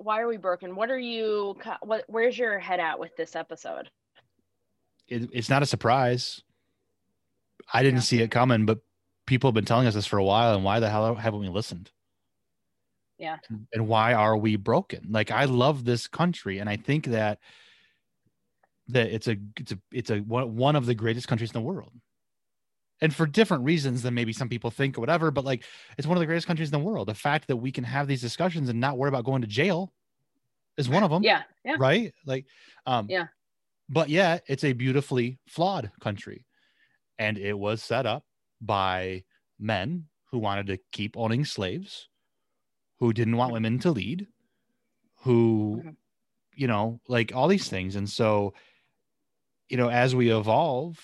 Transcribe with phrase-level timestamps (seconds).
[0.00, 0.74] why are we broken?
[0.74, 1.56] What are you?
[1.82, 2.04] What?
[2.08, 3.90] Where's your head at with this episode?
[5.08, 6.42] It, it's not a surprise.
[7.72, 8.02] I didn't yeah.
[8.02, 8.78] see it coming, but
[9.26, 10.54] people have been telling us this for a while.
[10.54, 11.90] And why the hell haven't we listened?
[13.18, 13.36] Yeah.
[13.74, 15.08] And why are we broken?
[15.10, 17.38] Like I love this country, and I think that
[18.88, 21.92] that it's a it's a it's a one of the greatest countries in the world
[23.00, 25.64] and for different reasons than maybe some people think or whatever but like
[25.96, 27.08] it's one of the greatest countries in the world.
[27.08, 29.92] The fact that we can have these discussions and not worry about going to jail
[30.76, 31.76] is one of them yeah yeah.
[31.78, 32.12] right?
[32.26, 32.46] Like
[32.86, 33.26] um yeah.
[33.88, 36.44] but yeah it's a beautifully flawed country.
[37.18, 38.24] And it was set up
[38.60, 39.24] by
[39.58, 42.08] men who wanted to keep owning slaves
[42.98, 44.26] who didn't want women to lead
[45.22, 45.90] who mm-hmm.
[46.54, 47.96] you know like all these things.
[47.96, 48.54] And so
[49.68, 50.98] you know as we evolve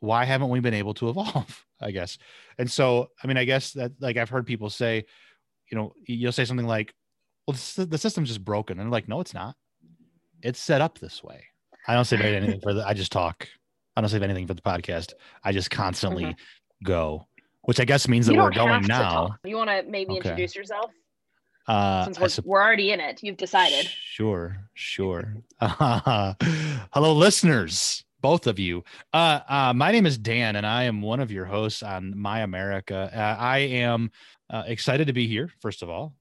[0.00, 2.18] why haven't we been able to evolve i guess
[2.58, 5.04] and so i mean i guess that like i've heard people say
[5.70, 6.92] you know you'll say something like
[7.46, 9.54] well the system's just broken and I'm like no it's not
[10.42, 11.44] it's set up this way
[11.86, 13.46] i don't say anything for the i just talk
[13.96, 15.12] i don't say anything for the podcast
[15.44, 16.84] i just constantly mm-hmm.
[16.84, 17.26] go
[17.62, 19.38] which i guess means that we're going now talk.
[19.44, 20.16] you want to maybe okay.
[20.16, 20.90] introduce yourself
[21.68, 23.86] uh, Since we're, sup- we're, already in it, you've decided.
[23.86, 25.36] Sure, sure.
[25.60, 26.34] Uh,
[26.92, 28.84] hello, listeners both of you.
[29.12, 32.40] Uh, uh, my name is Dan, and I am one of your hosts on My
[32.40, 33.10] America.
[33.14, 34.10] Uh, I am
[34.48, 36.14] uh, excited to be here, first of all.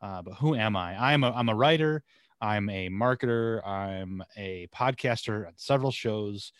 [0.00, 0.98] Uh, but who am I?
[0.98, 2.02] I am a, I'm a writer.
[2.40, 3.66] I'm a marketer.
[3.66, 6.52] I'm a podcaster on several shows.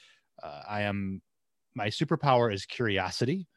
[0.43, 1.21] Uh, I am
[1.75, 3.49] my superpower is curiosity,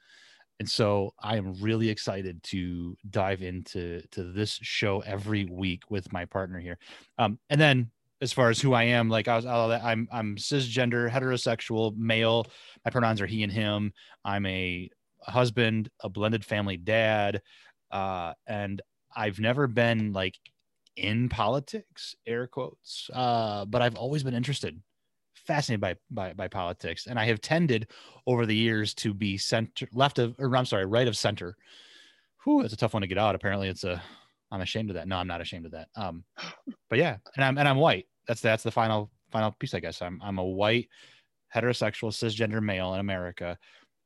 [0.60, 6.12] and so I am really excited to dive into to this show every week with
[6.12, 6.80] my partner here.
[7.20, 9.10] Um, and then as far as who I am.
[9.10, 12.48] Like I was, I'm I'm cisgender, heterosexual, male.
[12.84, 13.92] My pronouns are he and him.
[14.24, 14.90] I'm a
[15.22, 17.42] husband, a blended family dad,
[17.92, 18.82] uh, and
[19.16, 20.38] I've never been like
[20.96, 24.82] in politics, air quotes, uh, but I've always been interested,
[25.34, 27.88] fascinated by, by by politics, and I have tended
[28.28, 31.56] over the years to be center left of, or I'm sorry, right of center.
[32.44, 33.36] Whew, that's a tough one to get out.
[33.36, 34.02] Apparently, it's a
[34.52, 35.08] I'm ashamed of that.
[35.08, 35.88] No, I'm not ashamed of that.
[35.96, 36.24] Um,
[36.90, 38.08] but yeah, and I'm and I'm white.
[38.28, 40.02] That's that's the final final piece, I guess.
[40.02, 40.90] I'm I'm a white
[41.54, 43.58] heterosexual cisgender male in America,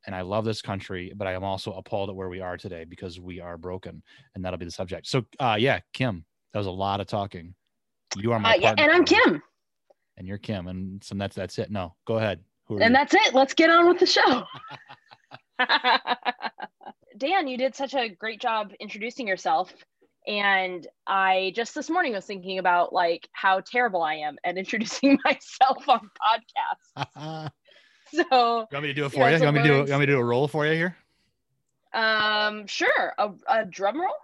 [0.05, 2.85] and I love this country, but I am also appalled at where we are today
[2.85, 4.01] because we are broken,
[4.35, 5.07] and that'll be the subject.
[5.07, 7.53] So, uh, yeah, Kim, that was a lot of talking.
[8.15, 9.41] You are my uh, yeah, and I'm Kim,
[10.17, 11.71] and you're Kim, and so that's that's it.
[11.71, 12.39] No, go ahead.
[12.69, 12.89] and you?
[12.89, 13.33] that's it.
[13.33, 14.43] Let's get on with the show.
[17.17, 19.73] Dan, you did such a great job introducing yourself
[20.29, 25.19] and i just this morning was thinking about like how terrible i am at introducing
[25.25, 27.49] myself on podcasts.
[28.11, 29.77] So you want me to do it for you, you, want me to do you
[29.77, 30.97] want me to do a roll for you here?
[31.93, 33.13] Um sure.
[33.17, 34.15] A, a drum roll?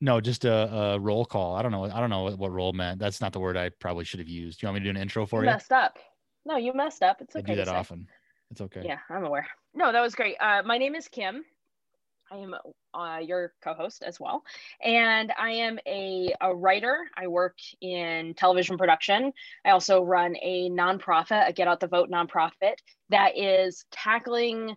[0.00, 1.56] No just a, a roll call.
[1.56, 2.98] I don't know i don't know what, what roll meant.
[2.98, 4.60] That's not the word i probably should have used.
[4.60, 5.54] Do you want me to do an intro for you you?
[5.54, 5.98] messed up.
[6.44, 7.20] No you messed up.
[7.20, 8.06] It's okay i do that often.
[8.50, 8.82] It's okay.
[8.84, 9.46] Yeah i'm aware.
[9.74, 10.36] No that was great.
[10.40, 11.44] Uh, my name is kim
[12.30, 12.54] I am
[12.94, 14.42] uh, your co-host as well,
[14.82, 17.06] and I am a, a writer.
[17.16, 19.32] I work in television production.
[19.64, 22.74] I also run a nonprofit, a Get Out the Vote nonprofit
[23.10, 24.76] that is tackling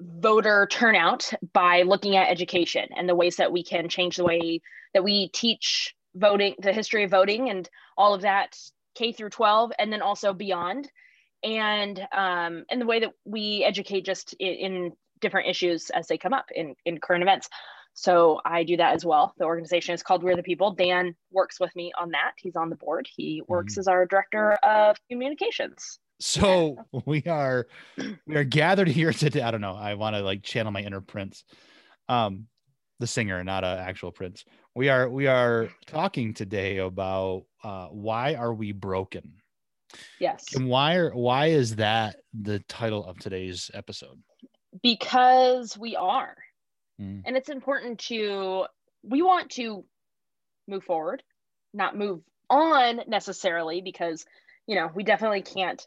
[0.00, 4.60] voter turnout by looking at education and the ways that we can change the way
[4.94, 8.56] that we teach voting, the history of voting, and all of that
[8.94, 10.88] K through 12, and then also beyond
[11.44, 16.18] and um, and the way that we educate just in, in different issues as they
[16.18, 17.48] come up in, in current events.
[17.94, 19.34] So I do that as well.
[19.38, 20.72] The organization is called We're the People.
[20.72, 22.32] Dan works with me on that.
[22.36, 23.08] He's on the board.
[23.16, 23.80] He works mm-hmm.
[23.80, 25.98] as our director of communications.
[26.20, 27.66] So we are
[28.26, 29.40] we are gathered here today.
[29.40, 29.74] I don't know.
[29.74, 31.44] I want to like channel my inner Prince,
[32.08, 32.46] um,
[33.00, 34.44] the singer, not an actual Prince.
[34.74, 39.32] We are we are talking today about uh, why are we broken?
[40.20, 40.54] Yes.
[40.54, 44.22] And why are why is that the title of today's episode?
[44.82, 46.34] Because we are.
[47.00, 47.22] Mm.
[47.24, 48.66] And it's important to,
[49.02, 49.84] we want to
[50.66, 51.22] move forward,
[51.72, 52.20] not move
[52.50, 54.24] on necessarily, because,
[54.66, 55.86] you know, we definitely can't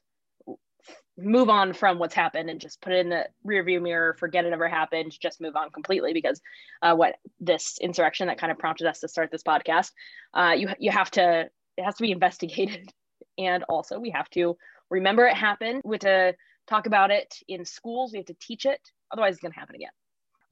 [1.17, 4.53] move on from what's happened and just put it in the rearview mirror, forget it
[4.53, 6.13] ever happened, just move on completely.
[6.13, 6.41] Because
[6.81, 9.91] uh, what this insurrection that kind of prompted us to start this podcast,
[10.33, 12.91] uh, you you have to it has to be investigated,
[13.37, 14.57] and also we have to
[14.89, 16.33] remember it happened with a
[16.71, 18.11] talk about it in schools.
[18.11, 18.79] We have to teach it.
[19.11, 19.91] Otherwise, it's going to happen again.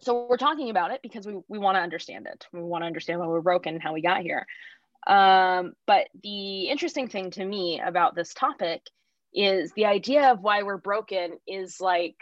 [0.02, 2.46] So we're talking about it because we, we want to understand it.
[2.54, 4.46] We want to understand why we're broken and how we got here.
[5.08, 8.82] Um, but the interesting thing to me about this topic
[9.34, 12.16] is the idea of why we're broken is like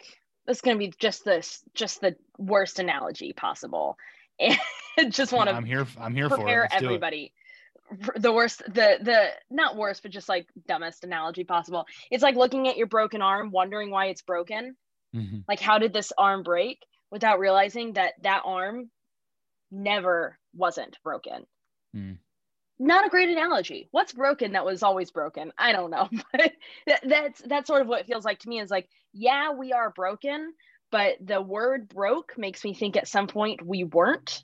[0.46, 3.98] this is going to be just this just the worst analogy possible
[4.40, 6.84] and just want to i'm here i'm here prepare for it.
[6.84, 7.34] everybody
[8.18, 11.86] the worst the the not worst but just like dumbest analogy possible.
[12.12, 14.76] It's like looking at your broken arm wondering why it's broken.
[15.16, 15.40] Mm-hmm.
[15.48, 18.92] like how did this arm break without realizing that that arm
[19.72, 21.46] never wasn't broken?
[21.96, 22.18] Mm.
[22.78, 23.88] not a great analogy.
[23.92, 25.54] What's broken that was always broken?
[25.58, 26.52] I don't know but
[26.88, 29.72] that, that's that's sort of what it feels like to me is like yeah we
[29.72, 30.54] are broken
[30.92, 34.44] but the word broke makes me think at some point we weren't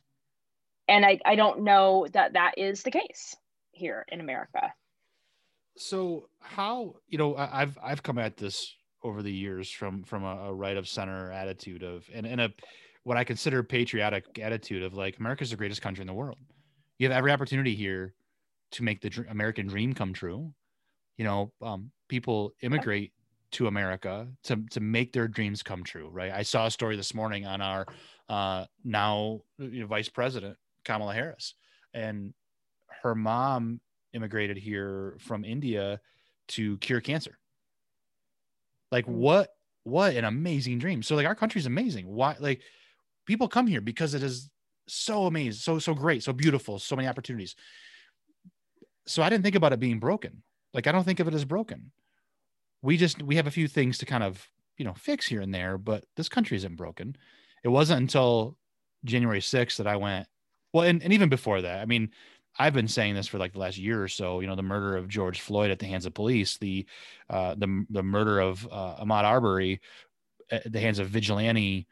[0.87, 3.35] and I, I don't know that that is the case
[3.71, 4.73] here in America.
[5.77, 10.49] So how you know I've I've come at this over the years from from a,
[10.49, 12.51] a right of center attitude of and, and a
[13.03, 16.37] what I consider patriotic attitude of like America's the greatest country in the world.
[16.99, 18.13] You have every opportunity here
[18.71, 20.53] to make the dr- American dream come true.
[21.17, 23.11] You know, um, people immigrate
[23.51, 26.07] to America to to make their dreams come true.
[26.09, 26.31] Right.
[26.31, 27.87] I saw a story this morning on our
[28.29, 31.55] uh, now you know, vice president Kamala Harris,
[31.93, 32.33] and
[33.01, 33.79] her mom
[34.13, 35.99] immigrated here from India
[36.49, 37.37] to cure cancer.
[38.91, 39.15] Like hmm.
[39.15, 39.49] what
[39.83, 41.03] what an amazing dream.
[41.03, 42.07] So like our country's amazing.
[42.07, 42.61] Why like
[43.25, 44.49] people come here because it is
[44.87, 47.55] so amazing, so so great, so beautiful, so many opportunities.
[49.05, 50.43] So I didn't think about it being broken.
[50.73, 51.91] Like I don't think of it as broken.
[52.81, 54.47] We just we have a few things to kind of,
[54.77, 57.15] you know, fix here and there, but this country isn't broken.
[57.63, 58.57] It wasn't until
[59.05, 60.27] January 6th that I went,
[60.73, 62.09] well, and, and even before that, I mean,
[62.57, 64.39] I've been saying this for like the last year or so.
[64.39, 66.85] You know, the murder of George Floyd at the hands of police, the
[67.29, 69.81] uh, the the murder of uh, Ahmaud Arbery
[70.51, 71.87] at the hands of vigilante,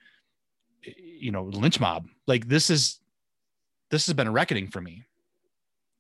[0.84, 2.08] you know, lynch mob.
[2.28, 3.00] Like this is
[3.90, 5.04] this has been a reckoning for me,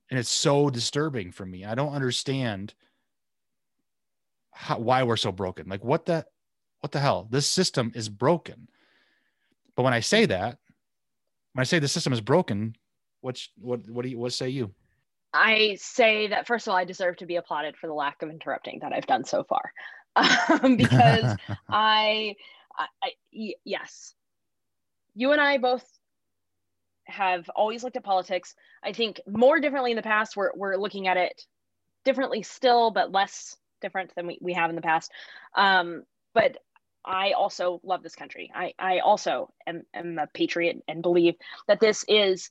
[0.10, 1.66] and it's so disturbing for me.
[1.66, 2.74] I don't understand
[4.51, 5.68] how, why we're so broken.
[5.69, 6.25] Like what the
[6.81, 7.27] what the hell?
[7.30, 8.68] This system is broken.
[9.75, 10.57] But when I say that,
[11.53, 12.75] when I say the system is broken,
[13.21, 14.74] what's what what do you what say you?
[15.33, 18.30] I say that first of all, I deserve to be applauded for the lack of
[18.30, 19.71] interrupting that I've done so far,
[20.15, 21.38] um, because
[21.69, 22.36] I,
[22.77, 24.13] I, I, yes,
[25.15, 25.86] you and I both
[27.06, 28.56] have always looked at politics.
[28.83, 30.36] I think more differently in the past.
[30.36, 31.45] We're we're looking at it
[32.03, 35.12] differently still, but less different than we, we have in the past.
[35.56, 36.03] Um,
[36.33, 36.57] but
[37.06, 38.51] I also love this country.
[38.53, 41.36] I, I also am, am a patriot and believe
[41.68, 42.50] that this is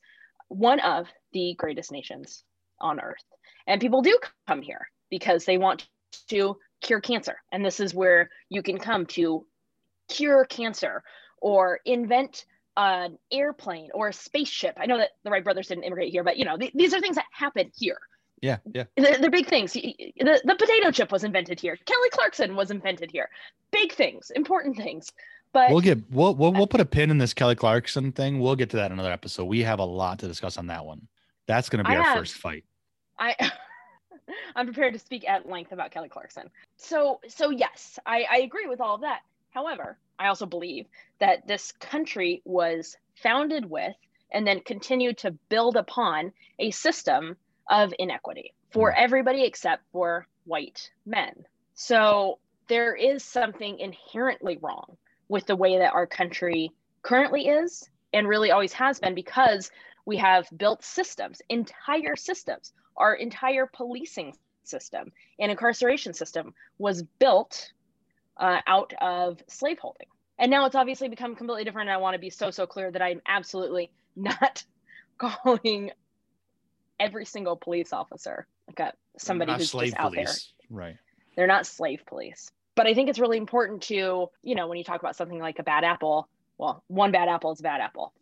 [0.49, 2.43] one of the greatest nations
[2.79, 3.23] on earth.
[3.67, 4.17] And people do
[4.47, 5.87] come here because they want
[6.29, 7.37] to cure cancer.
[7.51, 9.45] And this is where you can come to
[10.09, 11.03] cure cancer
[11.41, 12.45] or invent
[12.77, 14.77] an airplane or a spaceship.
[14.79, 17.01] I know that the Wright brothers didn't immigrate here, but you know, th- these are
[17.01, 17.99] things that happen here.
[18.41, 18.85] Yeah, yeah.
[18.97, 19.73] They're, they're, big things.
[19.73, 21.77] The, the potato chip was invented here.
[21.85, 23.29] Kelly Clarkson was invented here.
[23.71, 25.11] Big things, important things.
[25.53, 28.39] But we'll get we'll we'll, we'll put a pin in this Kelly Clarkson thing.
[28.39, 29.45] We'll get to that in another episode.
[29.45, 31.07] We have a lot to discuss on that one.
[31.45, 32.63] That's going to be I our have, first fight.
[33.19, 33.35] I
[34.55, 36.49] I'm prepared to speak at length about Kelly Clarkson.
[36.77, 39.21] So so yes, I, I agree with all of that.
[39.51, 40.85] However, I also believe
[41.19, 43.95] that this country was founded with
[44.31, 47.35] and then continued to build upon a system
[47.71, 48.95] of inequity for mm.
[48.97, 51.45] everybody except for white men.
[51.73, 52.37] So
[52.67, 54.97] there is something inherently wrong
[55.29, 56.71] with the way that our country
[57.01, 59.71] currently is and really always has been because
[60.05, 62.73] we have built systems, entire systems.
[62.97, 67.71] Our entire policing system and incarceration system was built
[68.37, 70.07] uh, out of slaveholding.
[70.37, 71.89] And now it's obviously become completely different.
[71.89, 74.63] And I want to be so, so clear that I'm absolutely not
[75.17, 75.91] calling
[77.01, 80.53] every single police officer like a, somebody who's just out police.
[80.69, 80.77] there.
[80.77, 80.97] Right.
[81.35, 84.83] They're not slave police but I think it's really important to, you know, when you
[84.83, 86.27] talk about something like a bad apple,
[86.57, 88.13] well, one bad apple is a bad apple.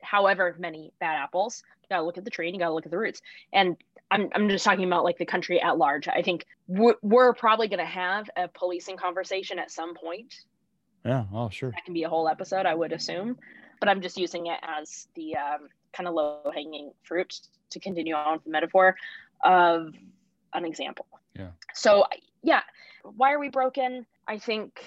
[0.00, 2.90] However, many bad apples, you gotta look at the tree and you gotta look at
[2.90, 3.20] the roots.
[3.52, 3.76] And
[4.10, 6.08] I'm, I'm just talking about like the country at large.
[6.08, 10.34] I think we're, we're probably gonna have a policing conversation at some point.
[11.04, 11.24] Yeah.
[11.32, 11.70] Oh, sure.
[11.70, 13.38] That can be a whole episode, I would assume.
[13.80, 18.14] But I'm just using it as the um, kind of low hanging fruit to continue
[18.14, 18.96] on with the metaphor
[19.44, 19.94] of
[20.52, 21.06] an example.
[21.34, 21.48] Yeah.
[21.74, 22.04] So,
[22.42, 22.62] yeah,
[23.02, 24.06] why are we broken?
[24.26, 24.82] I think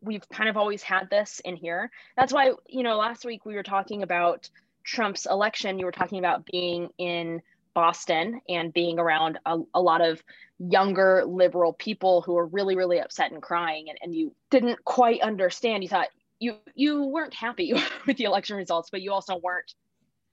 [0.00, 1.90] we've kind of always had this in here.
[2.16, 4.48] That's why, you know, last week we were talking about
[4.84, 5.78] Trump's election.
[5.78, 7.42] You were talking about being in
[7.74, 10.22] Boston and being around a, a lot of
[10.58, 15.20] younger liberal people who were really, really upset and crying, and, and you didn't quite
[15.20, 15.82] understand.
[15.82, 16.08] You thought
[16.40, 17.72] you you weren't happy
[18.06, 19.74] with the election results, but you also weren't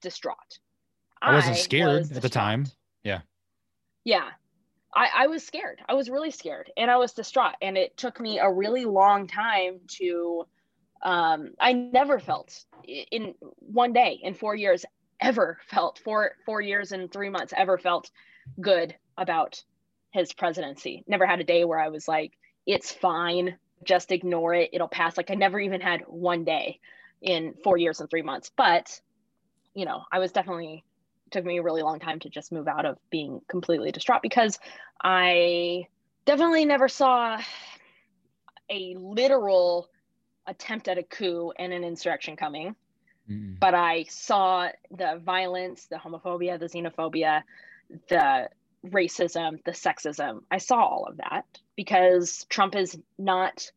[0.02, 0.60] distraught.
[1.22, 2.68] I wasn't scared was at the time.
[3.04, 3.22] Yeah.
[4.04, 4.30] Yeah.
[4.96, 5.80] I, I was scared.
[5.90, 7.56] I was really scared and I was distraught.
[7.62, 10.46] And it took me a really long time to,
[11.02, 14.86] um, I never felt in one day in four years
[15.20, 18.12] ever felt four, four years and three months ever felt
[18.62, 19.64] good about
[20.12, 21.04] his presidency.
[21.08, 22.34] Never had a day where I was like,
[22.66, 25.18] it's fine, just ignore it, it'll pass.
[25.18, 26.80] Like I never even had one day
[27.22, 28.52] in four years and three months.
[28.56, 29.02] But,
[29.76, 30.84] you know, I was definitely
[31.32, 34.58] took me a really long time to just move out of being completely distraught because
[35.04, 35.88] I
[36.26, 37.40] definitely never saw
[38.70, 39.90] a literal
[40.48, 42.76] attempt at a coup and an insurrection coming.
[43.30, 43.60] Mm.
[43.60, 47.44] But I saw the violence, the homophobia, the xenophobia,
[48.10, 48.50] the
[48.86, 50.44] racism, the sexism.
[50.52, 53.72] I saw all of that because Trump is not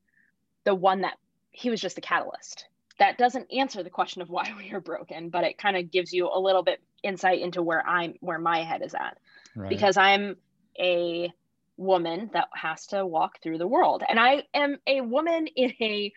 [0.64, 1.17] the one that
[1.50, 2.67] he was just the catalyst.
[2.99, 6.12] That doesn't answer the question of why we are broken, but it kind of gives
[6.12, 9.19] you a little bit insight into where I'm where my head is at.
[9.55, 9.69] Right.
[9.69, 10.37] Because I'm
[10.78, 11.33] a
[11.76, 14.02] woman that has to walk through the world.
[14.07, 16.12] And I am a woman in a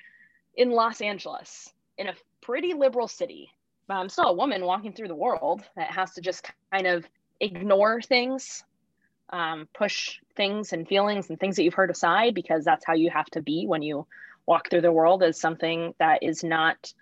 [0.55, 3.49] in Los Angeles, in a pretty liberal city.
[3.87, 7.05] But I'm still a woman walking through the world that has to just kind of
[7.39, 8.63] ignore things,
[9.29, 13.09] um, push things and feelings and things that you've heard aside because that's how you
[13.09, 14.05] have to be when you
[14.45, 16.93] walk through the world as something that is not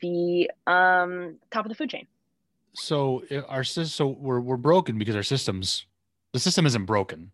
[0.00, 2.06] the um, top of the food chain.
[2.74, 5.86] So our so we're we're broken because our systems
[6.32, 7.32] the system isn't broken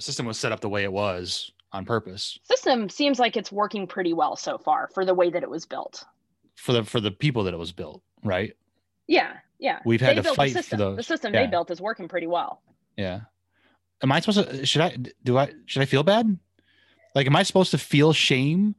[0.00, 2.38] the system was set up the way it was on purpose.
[2.44, 5.66] System seems like it's working pretty well so far for the way that it was
[5.66, 6.04] built.
[6.56, 8.54] For the for the people that it was built, right?
[9.06, 9.80] Yeah, yeah.
[9.84, 10.96] We've had they to fight the for those.
[10.96, 11.42] The system yeah.
[11.42, 12.62] they built is working pretty well.
[12.96, 13.20] Yeah.
[14.02, 14.64] Am I supposed to?
[14.64, 14.96] Should I?
[15.22, 15.52] Do I?
[15.66, 16.38] Should I feel bad?
[17.14, 18.74] Like, am I supposed to feel shame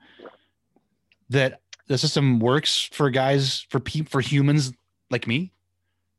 [1.29, 4.71] that the system works for guys for pe- for humans
[5.09, 5.51] like me?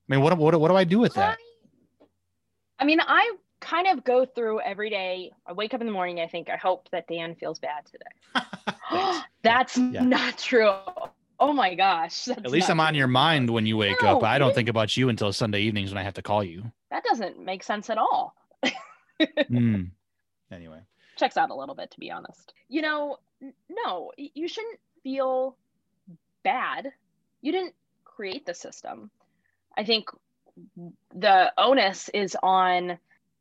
[0.08, 1.38] I mean, what what what do I do with that?
[2.78, 5.30] I mean, I kind of go through every day.
[5.46, 6.20] I wake up in the morning.
[6.20, 9.20] I think I hope that Dan feels bad today.
[9.42, 10.02] that's yeah.
[10.02, 10.72] not true.
[11.40, 12.28] Oh my gosh.
[12.28, 12.86] At least I'm true.
[12.86, 14.24] on your mind when you wake no, up.
[14.24, 16.70] I don't think about you until Sunday evenings when I have to call you.
[16.90, 18.34] That doesn't make sense at all.
[19.20, 19.90] mm.
[20.50, 20.80] Anyway,
[21.16, 22.52] checks out a little bit to be honest.
[22.68, 23.18] You know,
[23.68, 25.56] no, you shouldn't feel
[26.42, 26.92] bad.
[27.40, 29.10] You didn't create the system.
[29.76, 30.08] I think
[31.14, 32.98] the onus is on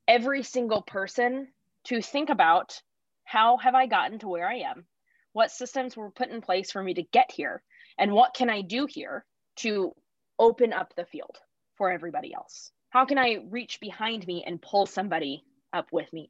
[0.07, 1.47] every single person
[1.85, 2.81] to think about
[3.23, 4.85] how have I gotten to where I am?
[5.33, 7.61] What systems were put in place for me to get here?
[7.97, 9.25] And what can I do here
[9.57, 9.95] to
[10.39, 11.37] open up the field
[11.77, 12.71] for everybody else?
[12.89, 16.29] How can I reach behind me and pull somebody up with me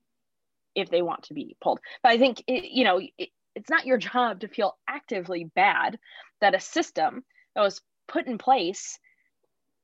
[0.76, 1.80] if they want to be pulled?
[2.04, 6.00] But I think, it, you know, it, it's not your job to feel actively bad
[6.40, 7.24] that a system
[7.56, 9.00] that was put in place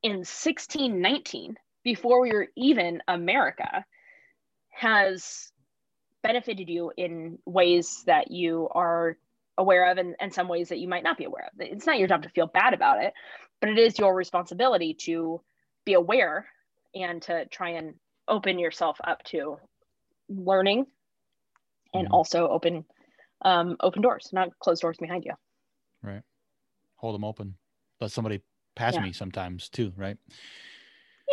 [0.04, 3.86] in 1619 before we were even America
[4.70, 5.52] has
[6.24, 9.18] benefited you in ways that you are
[9.58, 11.60] aware of and, and some ways that you might not be aware of.
[11.60, 13.14] It's not your job to feel bad about it,
[13.60, 15.42] but it is your responsibility to
[15.86, 16.48] be aware
[16.94, 17.96] and to try and
[18.28, 19.58] open yourself up to
[20.30, 20.86] learning
[21.94, 22.14] and mm-hmm.
[22.14, 22.86] also open
[23.44, 25.34] um, open doors, not closed doors behind you.
[26.02, 26.24] Right.
[26.96, 27.56] Hold them open.
[28.02, 28.42] Let somebody
[28.76, 29.02] pass yeah.
[29.02, 30.18] me sometimes too, right?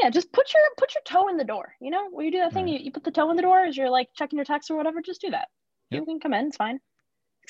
[0.00, 1.74] Yeah, just put your put your toe in the door.
[1.80, 2.80] You know, when you do that thing, right.
[2.80, 4.76] you, you put the toe in the door as you're like checking your text or
[4.76, 5.48] whatever, just do that.
[5.90, 6.00] Yep.
[6.00, 6.80] You can come in, it's fine.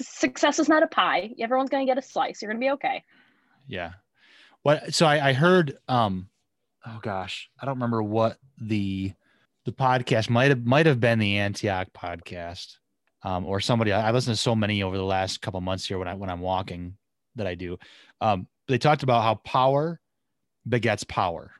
[0.00, 1.30] Success is not a pie.
[1.40, 2.42] Everyone's gonna get a slice.
[2.42, 3.02] You're gonna be okay.
[3.66, 3.92] Yeah.
[4.62, 6.28] What so I, I heard um
[6.86, 9.12] oh gosh, I don't remember what the
[9.64, 12.76] the podcast might have might have been the Antioch podcast.
[13.22, 15.98] Um, or somebody I, I listened to so many over the last couple months here
[15.98, 16.96] when I when I'm walking
[17.36, 17.78] that I do.
[18.20, 20.00] Um, they talked about how power
[20.68, 21.52] begets power,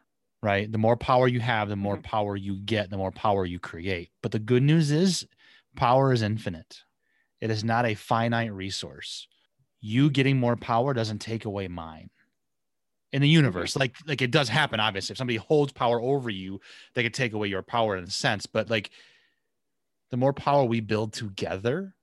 [0.43, 0.71] right?
[0.71, 2.03] The more power you have, the more mm-hmm.
[2.03, 4.11] power you get, the more power you create.
[4.23, 5.27] But the good news is
[5.77, 6.83] power is infinite.
[7.41, 9.27] It is not a finite resource.
[9.81, 12.11] You getting more power doesn't take away mine.
[13.15, 13.81] In the universe, mm-hmm.
[13.81, 15.15] like like it does happen obviously.
[15.15, 16.61] If somebody holds power over you,
[16.95, 18.91] they could take away your power in a sense, but like
[20.11, 21.95] the more power we build together,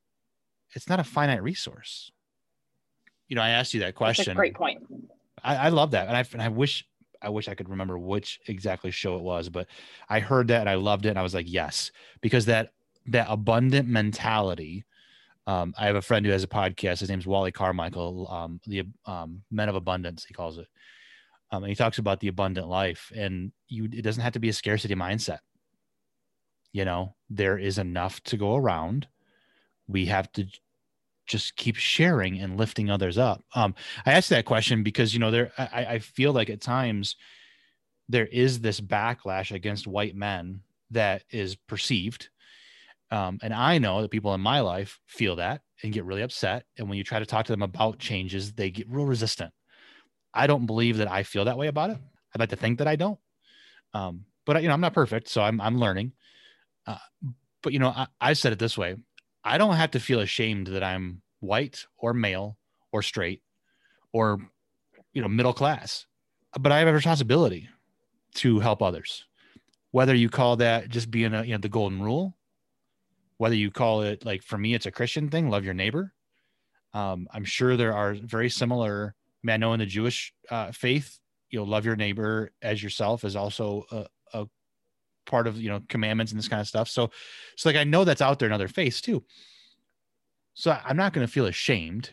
[0.73, 2.11] it's not a finite resource
[3.31, 4.35] you know, I asked you that question.
[4.35, 4.83] great point.
[5.41, 6.85] I, I love that, and I and I wish
[7.21, 9.67] I wish I could remember which exactly show it was, but
[10.09, 12.73] I heard that and I loved it, and I was like, yes, because that
[13.07, 14.83] that abundant mentality.
[15.47, 16.99] Um, I have a friend who has a podcast.
[16.99, 20.67] His name's Wally Carmichael, um, the um, Men of Abundance, he calls it.
[21.51, 24.49] Um, and he talks about the abundant life, and you it doesn't have to be
[24.49, 25.39] a scarcity mindset.
[26.71, 29.07] You know, there is enough to go around.
[29.87, 30.45] We have to
[31.27, 33.43] just keep sharing and lifting others up.
[33.53, 37.15] Um, I asked that question because you know there I, I feel like at times
[38.07, 42.29] there is this backlash against white men that is perceived.
[43.09, 46.65] Um, and I know that people in my life feel that and get really upset.
[46.77, 49.53] And when you try to talk to them about changes, they get real resistant.
[50.33, 51.97] I don't believe that I feel that way about it.
[52.33, 53.19] I'd like to think that I don't.
[53.93, 56.13] Um, but you know, I'm not perfect, so I'm I'm learning.
[56.87, 56.97] Uh,
[57.61, 58.95] but you know, I, I said it this way:
[59.43, 62.57] I don't have to feel ashamed that I'm white or male
[62.91, 63.41] or straight
[64.13, 64.39] or
[65.13, 66.05] you know middle class,
[66.59, 67.69] but I have a responsibility
[68.35, 69.25] to help others.
[69.91, 72.37] Whether you call that just being a you know the golden rule,
[73.37, 76.13] whether you call it like for me it's a Christian thing, love your neighbor.
[76.93, 79.15] Um, I'm sure there are very similar.
[79.43, 81.19] I, mean, I know in the Jewish uh, faith,
[81.49, 84.47] you know, love your neighbor as yourself is also a, a
[85.25, 86.89] part of you know commandments and this kind of stuff.
[86.89, 87.11] So,
[87.55, 89.23] so like I know that's out there in other faiths too.
[90.53, 92.11] So I'm not going to feel ashamed,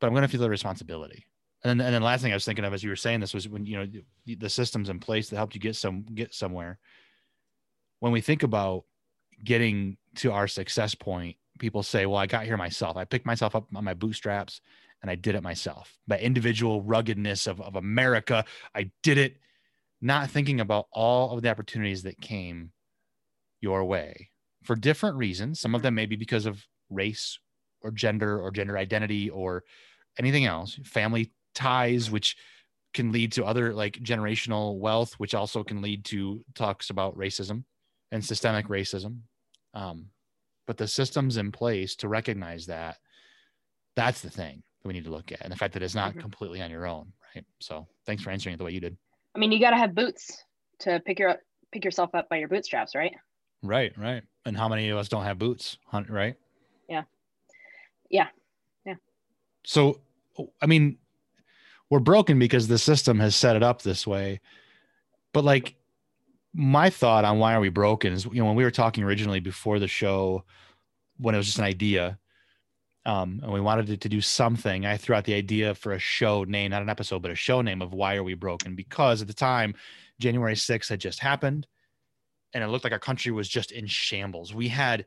[0.00, 1.26] but I'm going to feel the responsibility.
[1.62, 3.32] And then, and then last thing I was thinking of as you were saying this
[3.32, 3.86] was when you know
[4.26, 6.78] the, the systems in place that helped you get some get somewhere.
[8.00, 8.84] When we think about
[9.42, 12.96] getting to our success point, people say, "Well, I got here myself.
[12.96, 14.60] I picked myself up on my bootstraps,
[15.04, 15.92] and I did it myself.
[16.08, 18.44] By individual ruggedness of of America,
[18.74, 19.36] I did it."
[20.04, 22.70] not thinking about all of the opportunities that came
[23.62, 24.28] your way
[24.62, 25.58] for different reasons.
[25.58, 27.38] Some of them may be because of race
[27.80, 29.64] or gender or gender identity or
[30.18, 32.36] anything else, family ties, which
[32.92, 37.64] can lead to other like generational wealth, which also can lead to talks about racism
[38.12, 39.20] and systemic racism.
[39.72, 40.08] Um,
[40.66, 42.98] but the systems in place to recognize that,
[43.96, 45.40] that's the thing that we need to look at.
[45.40, 46.20] And the fact that it's not mm-hmm.
[46.20, 47.12] completely on your own.
[47.34, 47.44] Right.
[47.58, 48.96] So thanks for answering it the way you did.
[49.34, 50.44] I mean, you got to have boots
[50.80, 51.36] to pick your
[51.72, 53.12] pick yourself up by your bootstraps, right?
[53.62, 54.22] Right, right.
[54.44, 56.36] And how many of us don't have boots, right?
[56.88, 57.02] Yeah.
[58.10, 58.28] Yeah.
[58.86, 58.94] Yeah.
[59.64, 60.00] So,
[60.60, 60.98] I mean,
[61.90, 64.40] we're broken because the system has set it up this way.
[65.32, 65.74] But like
[66.52, 69.40] my thought on why are we broken is, you know, when we were talking originally
[69.40, 70.44] before the show,
[71.18, 72.18] when it was just an idea,
[73.06, 74.86] um, and we wanted to, to do something.
[74.86, 77.60] I threw out the idea for a show name, not an episode, but a show
[77.60, 78.74] name of Why Are We Broken?
[78.74, 79.74] Because at the time,
[80.20, 81.66] January 6th had just happened
[82.54, 84.54] and it looked like our country was just in shambles.
[84.54, 85.06] We had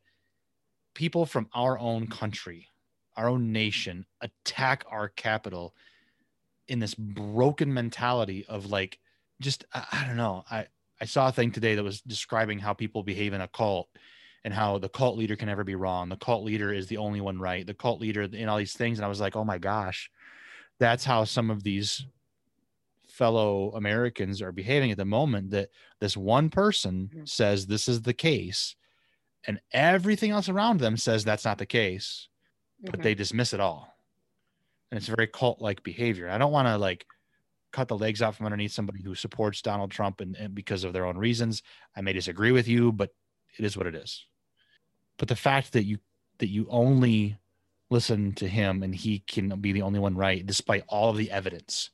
[0.94, 2.68] people from our own country,
[3.16, 5.74] our own nation, attack our capital
[6.68, 9.00] in this broken mentality of like,
[9.42, 10.44] just, I, I don't know.
[10.51, 10.68] I,
[11.00, 13.88] I saw a thing today that was describing how people behave in a cult
[14.48, 16.07] and how the cult leader can never be wrong.
[16.07, 17.68] The cult leader is the only one right.
[17.68, 18.98] The cult leader in all these things.
[18.98, 20.10] And I was like, oh my gosh,
[20.79, 22.05] that's how some of these
[23.10, 25.68] fellow Americans are behaving at the moment that
[26.00, 27.25] this one person mm-hmm.
[27.25, 28.77] says this is the case
[29.46, 32.29] and everything else around them says that's not the case,
[32.81, 32.92] mm-hmm.
[32.92, 33.94] but they dismiss it all.
[34.92, 36.29] And it's very cult like behavior.
[36.29, 37.05] I don't want to like
[37.74, 40.94] cut the legs out from underneath somebody who supports Donald Trump and, and because of
[40.94, 41.64] their own reasons.
[41.98, 43.10] I may disagree with you, but
[43.60, 44.25] it is what it is
[45.18, 45.98] but the fact that you
[46.40, 47.38] that you only
[47.90, 51.32] listen to him and he can be the only one right despite all of the
[51.32, 51.90] evidence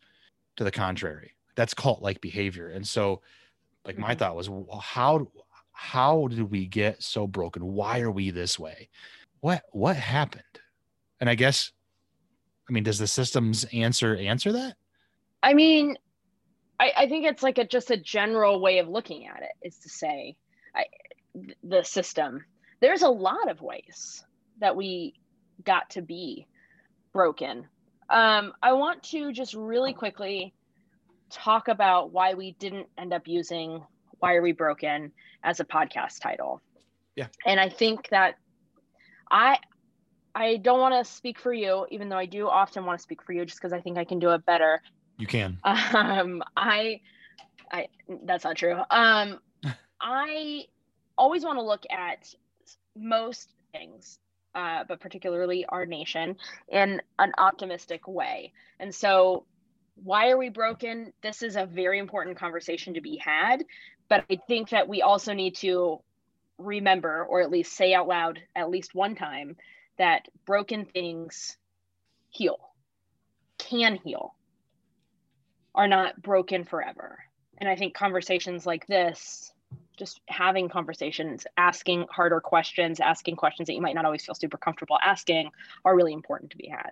[0.55, 2.69] to the contrary that's cult like behavior.
[2.69, 3.21] And so
[3.85, 4.19] like my mm-hmm.
[4.19, 5.27] thought was well, how
[5.71, 7.63] how did we get so broken?
[7.65, 8.89] Why are we this way?
[9.41, 10.43] What what happened?
[11.19, 11.71] And i guess
[12.69, 14.75] i mean does the systems answer answer that?
[15.41, 15.97] I mean
[16.79, 19.77] i, I think it's like a just a general way of looking at it is
[19.79, 20.35] to say
[20.75, 20.85] I,
[21.63, 22.43] the system
[22.83, 24.25] there's a lot of ways
[24.59, 25.13] that we
[25.63, 26.45] got to be
[27.13, 27.65] broken.
[28.09, 30.53] Um, I want to just really quickly
[31.29, 33.81] talk about why we didn't end up using
[34.19, 35.13] Why Are We Broken
[35.45, 36.61] as a podcast title.
[37.15, 37.27] Yeah.
[37.45, 38.35] And I think that
[39.31, 39.59] I
[40.35, 43.23] I don't want to speak for you, even though I do often want to speak
[43.23, 44.81] for you just because I think I can do it better.
[45.17, 45.57] You can.
[45.63, 46.99] Um I
[47.71, 47.87] I
[48.25, 48.81] that's not true.
[48.89, 49.39] Um
[50.01, 50.65] I
[51.17, 52.33] always want to look at
[52.95, 54.19] most things,
[54.55, 56.35] uh, but particularly our nation,
[56.69, 58.53] in an optimistic way.
[58.79, 59.45] And so,
[59.95, 61.13] why are we broken?
[61.21, 63.63] This is a very important conversation to be had.
[64.09, 66.01] But I think that we also need to
[66.57, 69.55] remember, or at least say out loud, at least one time,
[69.97, 71.57] that broken things
[72.29, 72.59] heal,
[73.57, 74.35] can heal,
[75.75, 77.19] are not broken forever.
[77.57, 79.52] And I think conversations like this
[79.97, 84.57] just having conversations, asking harder questions, asking questions that you might not always feel super
[84.57, 85.51] comfortable asking
[85.85, 86.91] are really important to be had.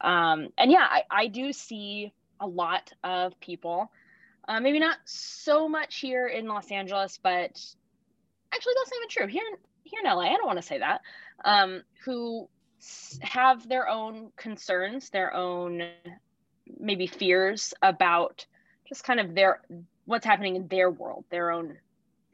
[0.00, 3.90] Um, and yeah, I, I, do see a lot of people,
[4.46, 7.50] uh, maybe not so much here in Los Angeles, but
[8.52, 9.26] actually that's not even true.
[9.26, 11.00] Here in, here in LA, I don't want to say that,
[11.46, 12.46] um, who
[13.22, 15.82] have their own concerns, their own
[16.78, 18.44] maybe fears about
[18.88, 19.62] just kind of their
[20.04, 21.78] what's happening in their world, their own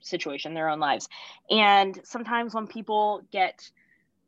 [0.02, 1.08] situation, their own lives.
[1.50, 3.70] And sometimes when people get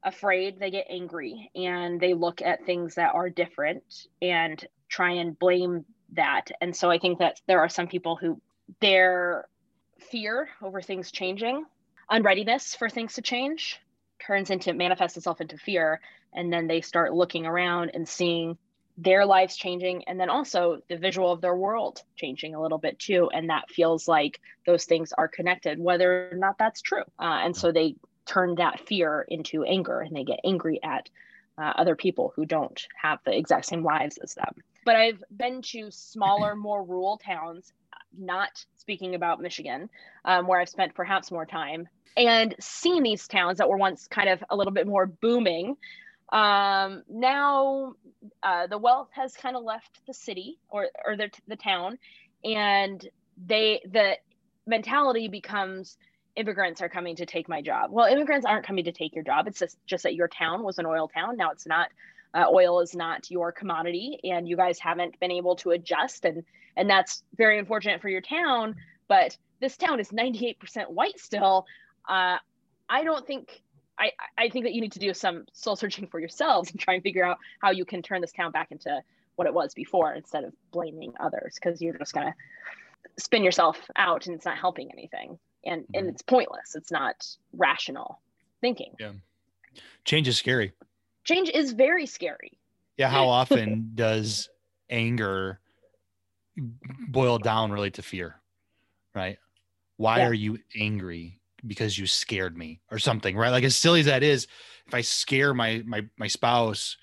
[0.02, 5.38] afraid, they get angry and they look at things that are different and try and
[5.38, 6.50] blame that.
[6.60, 8.40] And so I think that there are some people who
[8.80, 9.46] their
[10.10, 11.64] fear over things changing,
[12.10, 13.80] unreadiness for things to change
[14.24, 16.00] turns into manifests itself into fear.
[16.32, 18.58] And then they start looking around and seeing
[18.96, 22.98] their lives changing and then also the visual of their world changing a little bit
[22.98, 23.28] too.
[23.32, 27.02] And that feels like those things are connected whether or not that's true.
[27.18, 31.08] Uh, and so they turn that fear into anger and they get angry at
[31.58, 34.54] uh, other people who don't have the exact same lives as them.
[34.84, 37.72] But i've been to smaller more rural towns
[38.16, 39.88] not speaking about michigan
[40.24, 44.28] um, where i've spent perhaps more time and seen these towns that were once kind
[44.28, 45.76] of a little bit more booming
[46.32, 47.94] um, now
[48.42, 51.98] uh, the wealth has kind of left the city or or the, the town
[52.44, 53.06] and
[53.46, 54.16] they the
[54.66, 55.96] mentality becomes
[56.36, 57.90] immigrants are coming to take my job.
[57.90, 59.46] Well immigrants aren't coming to take your job.
[59.46, 61.36] It's just, just that your town was an oil town.
[61.36, 61.88] Now it's not
[62.34, 66.42] uh, oil is not your commodity and you guys haven't been able to adjust and
[66.76, 68.74] and that's very unfortunate for your town
[69.06, 70.56] but this town is 98%
[70.90, 71.66] white still.
[72.08, 72.38] Uh,
[72.88, 73.62] i don't think
[73.98, 76.94] I, I think that you need to do some soul searching for yourselves and try
[76.94, 79.02] and figure out how you can turn this town back into
[79.36, 83.78] what it was before instead of blaming others because you're just going to spin yourself
[83.96, 85.38] out and it's not helping anything.
[85.64, 85.98] And mm-hmm.
[85.98, 86.74] and it's pointless.
[86.74, 88.20] It's not rational
[88.60, 88.94] thinking.
[88.98, 89.12] Yeah.
[90.04, 90.72] Change is scary.
[91.24, 92.58] Change is very scary.
[92.96, 94.48] Yeah how often does
[94.90, 95.60] anger
[97.08, 98.36] boil down really to fear
[99.14, 99.38] right?
[99.96, 100.28] Why yeah.
[100.28, 103.50] are you angry because you scared me or something, right?
[103.50, 104.46] Like as silly as that is,
[104.86, 106.96] if I scare my my my spouse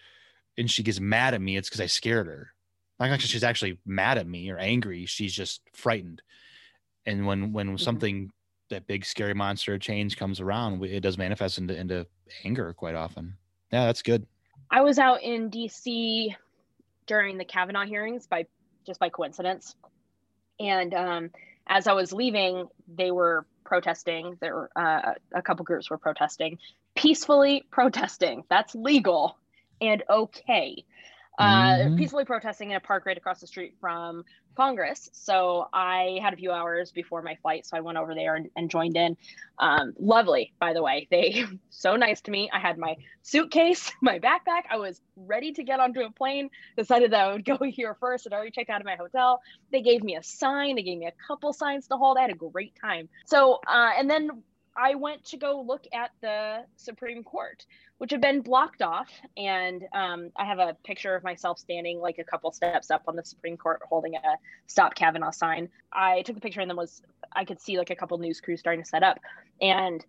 [0.58, 2.52] and she gets mad at me, it's because I scared her.
[3.00, 5.06] Not actually she's actually mad at me or angry.
[5.06, 6.22] She's just frightened.
[7.06, 7.78] And when when mm-hmm.
[7.78, 8.32] something
[8.70, 12.06] that big scary monster change comes around, it does manifest into into
[12.44, 13.36] anger quite often.
[13.72, 14.26] Yeah, that's good.
[14.70, 16.34] I was out in DC
[17.08, 18.46] during the Kavanaugh hearings by
[18.86, 19.76] just by coincidence.
[20.60, 21.30] And um,
[21.68, 24.38] as I was leaving, they were protesting.
[24.40, 26.60] There were uh, a couple groups were protesting,
[26.96, 28.44] peacefully protesting.
[28.50, 29.38] That's legal
[29.82, 30.86] and okay.
[31.40, 31.96] Uh, mm-hmm.
[31.96, 34.24] peacefully protesting in a park right across the street from
[34.56, 35.10] Congress.
[35.14, 38.50] So I had a few hours before my flight, so I went over there and,
[38.56, 39.16] and joined in.
[39.58, 41.08] Um, lovely, by the way.
[41.22, 42.50] They so nice to me.
[42.54, 44.64] I had my suitcase, my backpack.
[44.70, 46.50] I was ready to get onto a plane.
[46.78, 48.28] Decided that I would go here first.
[48.28, 49.42] I'd already checked out of my hotel.
[49.72, 50.76] They gave me a sign.
[50.76, 52.18] They gave me a couple signs to hold.
[52.18, 53.10] I had a great time.
[53.26, 54.44] So uh, and then
[54.76, 57.66] I went to go look at the Supreme Court,
[57.98, 59.10] which had been blocked off.
[59.36, 63.16] And um, I have a picture of myself standing like a couple steps up on
[63.16, 65.70] the Supreme Court holding a Stop Kavanaugh sign.
[65.92, 67.02] I took the picture and then was,
[67.34, 69.20] I could see like a couple news crews starting to set up.
[69.60, 70.04] And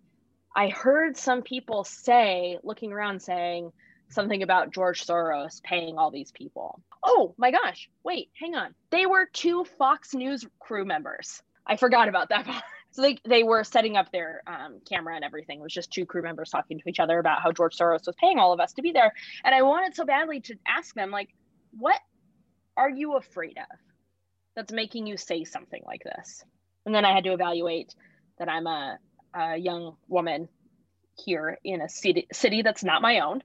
[0.55, 3.71] I heard some people say, looking around, saying
[4.09, 6.79] something about George Soros paying all these people.
[7.03, 8.75] Oh my gosh, wait, hang on.
[8.91, 11.41] They were two Fox News crew members.
[11.65, 12.63] I forgot about that part
[12.93, 15.59] so they they were setting up their um, camera and everything.
[15.59, 18.15] It was just two crew members talking to each other about how George Soros was
[18.19, 19.11] paying all of us to be there.
[19.43, 21.29] And I wanted so badly to ask them, like,
[21.71, 21.99] what
[22.77, 23.79] are you afraid of
[24.55, 26.45] that's making you say something like this?
[26.85, 27.95] And then I had to evaluate
[28.37, 28.99] that I'm a,
[29.33, 30.47] a young woman
[31.17, 33.41] here in a city city that's not my own.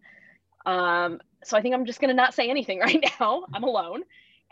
[0.66, 3.46] Um, so I think I'm just gonna not say anything right now.
[3.54, 4.02] I'm alone,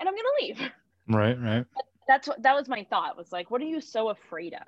[0.00, 0.60] and I'm gonna leave.
[1.06, 1.66] Right, right.
[1.74, 3.18] But that's what that was my thought.
[3.18, 4.62] Was like, what are you so afraid of?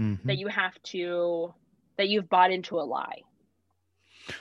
[0.00, 0.26] Mm-hmm.
[0.26, 1.52] that you have to
[1.96, 3.22] that you've bought into a lie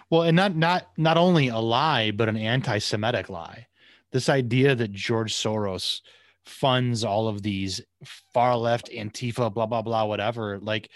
[0.10, 3.68] well and not not not only a lie but an anti-semitic lie
[4.12, 6.02] this idea that george soros
[6.46, 7.82] funds all of these
[8.34, 10.90] far left antifa blah blah blah whatever like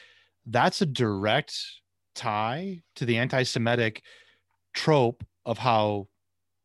[0.45, 1.57] that's a direct
[2.15, 4.01] tie to the anti-semitic
[4.73, 6.07] trope of how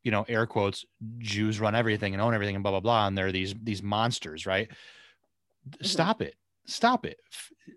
[0.03, 0.85] you know air quotes
[1.19, 4.47] jews run everything and own everything and blah blah blah and they're these these monsters
[4.47, 5.85] right mm-hmm.
[5.85, 7.19] stop it stop it.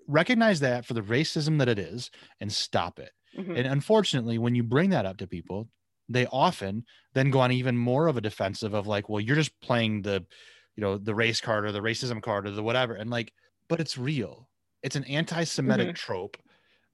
[0.07, 3.11] Recognize that for the racism that it is and stop it.
[3.37, 3.55] Mm-hmm.
[3.57, 5.69] and unfortunately when you bring that up to people
[6.09, 9.51] they often then go on even more of a defensive of like well you're just
[9.61, 10.25] playing the
[10.79, 12.93] you know the race card or the racism card or the whatever.
[12.93, 13.33] And like
[13.67, 14.47] but it's real.
[14.81, 15.93] It's an anti-semitic mm-hmm.
[15.93, 16.37] trope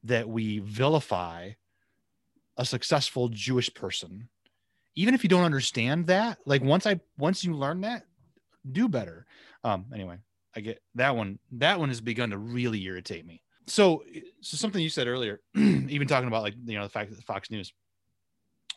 [0.06, 1.52] that we vilify
[2.58, 4.28] a successful jewish person.
[4.96, 8.06] Even if you don't understand that like once i once you learn that
[8.72, 9.28] do better.
[9.64, 10.18] Um anyway
[10.56, 11.40] I get that one.
[11.54, 13.42] That one has begun to really irritate me.
[13.68, 14.04] So,
[14.42, 17.52] so something you said earlier, even talking about like you know the fact that Fox
[17.52, 17.74] News.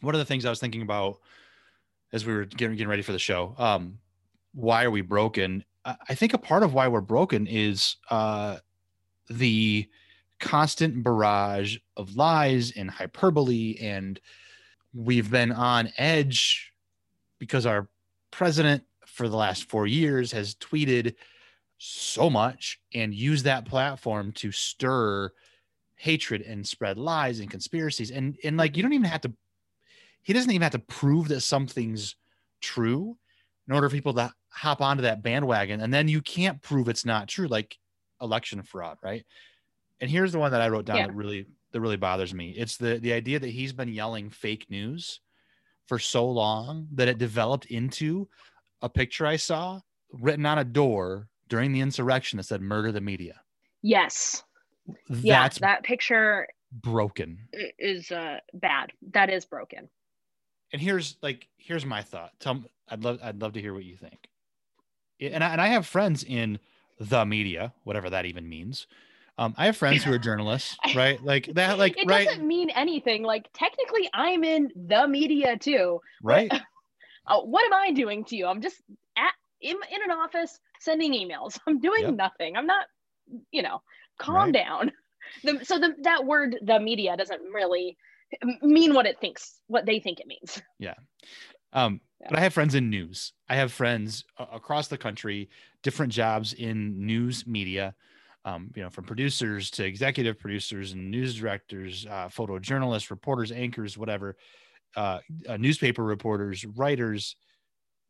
[0.01, 1.19] One of the things I was thinking about
[2.12, 3.99] as we were getting getting ready for the show, um,
[4.55, 5.64] why are we broken?
[5.85, 8.59] I think a part of why we're broken is uh,
[9.31, 9.88] the
[10.38, 14.21] constant barrage of lies and hyperbole, and
[14.95, 16.73] we've been on edge
[17.38, 17.88] because our
[18.31, 21.14] president for the last four years has tweeted
[21.79, 25.31] so much and use that platform to stir
[25.95, 28.11] hatred and spread lies and conspiracies.
[28.11, 29.33] And and like you don't even have to
[30.23, 32.17] he doesn't even have to prove that something's
[32.61, 33.17] true
[33.67, 35.81] in order for people to hop onto that bandwagon.
[35.81, 37.79] And then you can't prove it's not true like
[38.21, 39.25] election fraud right?
[40.01, 41.07] And here's the one that i wrote down yeah.
[41.07, 42.51] that really that really bothers me.
[42.51, 45.21] It's the the idea that he's been yelling fake news
[45.87, 48.29] for so long that it developed into
[48.83, 49.81] a picture i saw
[50.12, 53.41] written on a door during the insurrection that said murder the media.
[53.83, 54.43] Yes.
[55.09, 57.39] That's yeah, that picture broken
[57.79, 58.93] is uh, bad.
[59.13, 59.89] That is broken.
[60.73, 62.33] And here's like here's my thought.
[62.41, 64.29] Tell me, I'd love I'd love to hear what you think.
[65.21, 66.59] And I, and I have friends in
[67.01, 68.87] the media, whatever that even means.
[69.37, 71.23] Um, I have friends who are journalists, right?
[71.23, 72.27] Like that, like it right?
[72.27, 73.23] doesn't mean anything.
[73.23, 76.53] Like technically, I'm in the media too, right?
[77.27, 78.47] uh, what am I doing to you?
[78.47, 78.83] I'm just
[79.17, 81.59] at in, in an office sending emails.
[81.67, 82.14] I'm doing yep.
[82.14, 82.57] nothing.
[82.57, 82.87] I'm not,
[83.51, 83.83] you know,
[84.19, 84.55] calm right.
[84.55, 84.93] down.
[85.45, 87.99] The, so the, that word, the media, doesn't really
[88.62, 90.62] mean what it thinks, what they think it means.
[90.79, 90.95] Yeah.
[91.75, 92.29] Um, yeah.
[92.31, 93.35] But I have friends in news.
[93.47, 95.51] I have friends across the country,
[95.83, 97.95] different jobs in news media.
[98.47, 103.99] Um, you know, from producers to executive producers and news directors, uh, photojournalists, reporters, anchors,
[103.99, 104.37] whatever,
[104.97, 107.37] uh, uh, newspaper reporters, writers,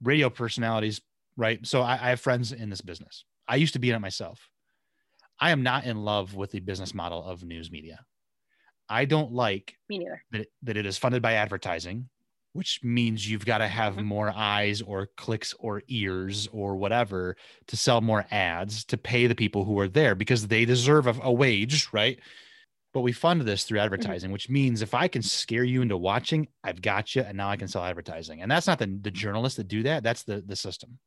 [0.03, 1.01] radio personalities,
[1.39, 1.65] right?
[1.67, 3.25] So I, I have friends in this business.
[3.47, 4.51] I used to be in it myself.
[5.41, 8.01] I am not in love with the business model of news media.
[8.89, 10.23] I don't like Me neither.
[10.33, 12.09] That, it, that it is funded by advertising,
[12.55, 14.05] which means you've got to have mm-hmm.
[14.05, 17.37] more eyes or clicks or ears or whatever
[17.69, 21.15] to sell more ads to pay the people who are there because they deserve a,
[21.23, 22.19] a wage, right?
[22.93, 23.85] But we fund this through mm-hmm.
[23.85, 24.33] advertising, mm-hmm.
[24.33, 27.57] which means if I can scare you into watching, I've got you, and now I
[27.57, 28.43] can sell advertising.
[28.43, 30.99] And that's not the, the journalists that do that; that's the the system.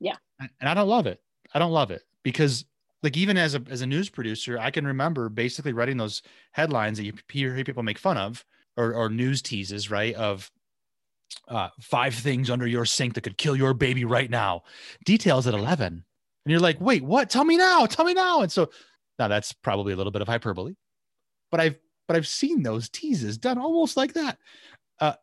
[0.00, 0.16] Yeah.
[0.38, 1.20] And I don't love it.
[1.54, 2.64] I don't love it because
[3.02, 6.98] like even as a as a news producer, I can remember basically writing those headlines
[6.98, 8.44] that you hear people make fun of
[8.76, 10.14] or or news teases, right?
[10.14, 10.50] Of
[11.48, 14.62] uh, five things under your sink that could kill your baby right now.
[15.04, 15.86] Details at 11.
[15.86, 16.02] And
[16.46, 17.30] you're like, wait, what?
[17.30, 17.86] Tell me now.
[17.86, 18.40] Tell me now.
[18.40, 18.70] And so
[19.18, 20.74] now that's probably a little bit of hyperbole,
[21.50, 24.38] but I've, but I've seen those teases done almost like that.
[25.00, 25.14] Uh,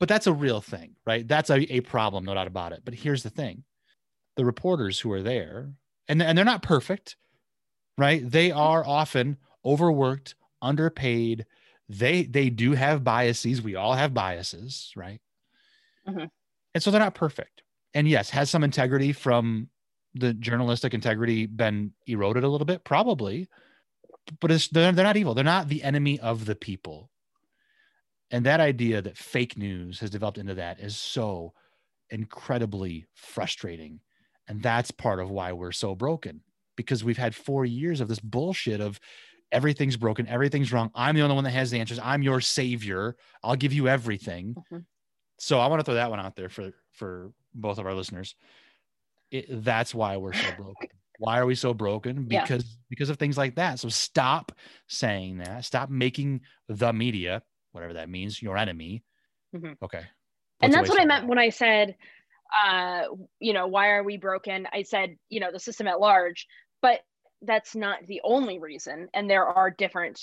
[0.00, 1.26] but that's a real thing, right?
[1.26, 2.82] That's a, a problem, no doubt about it.
[2.84, 3.64] But here's the thing
[4.36, 5.70] the reporters who are there,
[6.08, 7.16] and, and they're not perfect,
[7.96, 8.28] right?
[8.28, 11.46] They are often overworked, underpaid.
[11.88, 13.62] They they do have biases.
[13.62, 15.20] We all have biases, right?
[16.08, 16.26] Mm-hmm.
[16.74, 17.62] And so they're not perfect.
[17.94, 19.68] And yes, has some integrity from
[20.14, 22.84] the journalistic integrity been eroded a little bit?
[22.84, 23.48] Probably,
[24.40, 25.34] but it's, they're, they're not evil.
[25.34, 27.10] They're not the enemy of the people.
[28.30, 31.52] And that idea that fake news has developed into that is so
[32.10, 34.00] incredibly frustrating
[34.48, 36.40] and that's part of why we're so broken
[36.76, 39.00] because we've had four years of this bullshit of
[39.52, 40.90] everything's broken, everything's wrong.
[40.94, 42.00] I'm the only one that has the answers.
[42.02, 43.16] I'm your savior.
[43.42, 44.54] I'll give you everything.
[44.54, 44.78] Mm-hmm.
[45.38, 48.34] So I want to throw that one out there for for both of our listeners.
[49.30, 50.88] It, that's why we're so broken.
[51.18, 52.24] Why are we so broken?
[52.24, 52.76] Because yeah.
[52.90, 53.78] because of things like that.
[53.78, 54.52] So stop
[54.88, 55.64] saying that.
[55.64, 59.04] Stop making the media, whatever that means, your enemy.
[59.54, 59.72] Mm-hmm.
[59.84, 60.02] Okay.
[60.60, 61.94] and that's what I meant when I said
[62.62, 63.04] uh,
[63.40, 64.66] you know, why are we broken?
[64.72, 66.46] I said, you know, the system at large,
[66.82, 67.00] but
[67.42, 69.08] that's not the only reason.
[69.14, 70.20] And there are different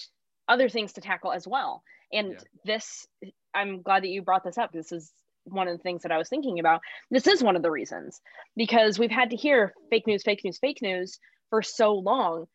[0.48, 1.84] other things to tackle as well.
[2.12, 2.40] And yeah.
[2.66, 3.08] this,
[3.54, 4.72] I'm glad that you brought this up.
[4.72, 5.12] This is
[5.46, 6.82] one of the things that I was thinking about.
[7.10, 8.22] This is one of the reasons
[8.56, 12.46] because we've had to hear fake news, fake news, fake news for so long.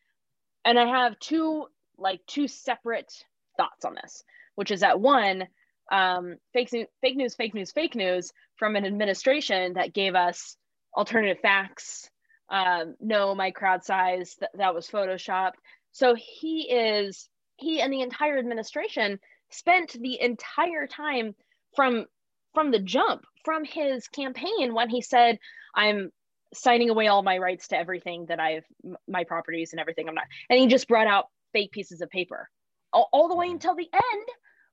[0.65, 1.65] And I have two,
[1.97, 3.11] like, two separate
[3.57, 4.23] thoughts on this,
[4.55, 5.47] which is that one,
[5.91, 10.57] um, fake, fake news, fake news, fake news from an administration that gave us
[10.95, 12.09] alternative facts.
[12.49, 15.55] Um, no, my crowd size th- that was photoshopped.
[15.91, 19.19] So he is he and the entire administration
[19.49, 21.35] spent the entire time
[21.75, 22.05] from
[22.53, 25.37] from the jump from his campaign when he said
[25.75, 26.11] i'm
[26.53, 28.63] signing away all my rights to everything that i've
[29.07, 32.49] my properties and everything i'm not and he just brought out fake pieces of paper
[32.93, 34.27] all, all the way until the end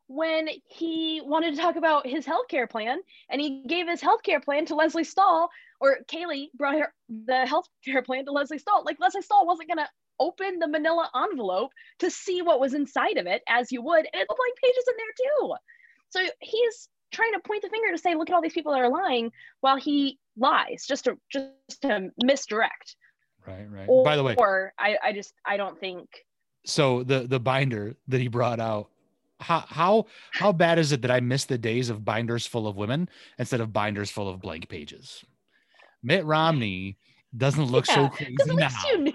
[0.07, 2.99] when he wanted to talk about his healthcare plan
[3.31, 5.49] and he gave his healthcare plan to Lesley Stahl
[5.81, 8.85] or Kayleigh brought her the healthcare plan to Lesley Stahl.
[8.85, 9.89] Like Lesley Stahl wasn't gonna
[10.21, 14.07] open the manila envelope to see what was inside of it as you would.
[14.13, 15.55] And the blank pages in there too.
[16.11, 18.81] So he's trying to point the finger to say, look at all these people that
[18.81, 22.97] are lying while he lies just to just to misdirect.
[23.47, 23.87] Right, right.
[23.89, 26.09] Or, By the way, or I, I just I don't think
[26.67, 28.89] so the the binder that he brought out
[29.41, 32.77] how how how bad is it that I miss the days of binders full of
[32.77, 35.25] women instead of binders full of blank pages?
[36.03, 36.99] Mitt Romney
[37.37, 38.69] doesn't look yeah, so crazy now.
[38.87, 39.13] You,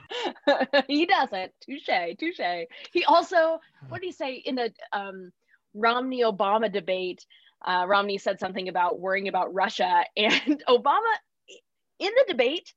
[0.88, 1.51] he doesn't.
[1.62, 2.65] Touche, touche.
[2.91, 5.32] He also, what did he say in the um,
[5.73, 7.25] Romney Obama debate?
[7.65, 11.13] Uh, Romney said something about worrying about Russia, and Obama
[11.99, 12.73] in the debate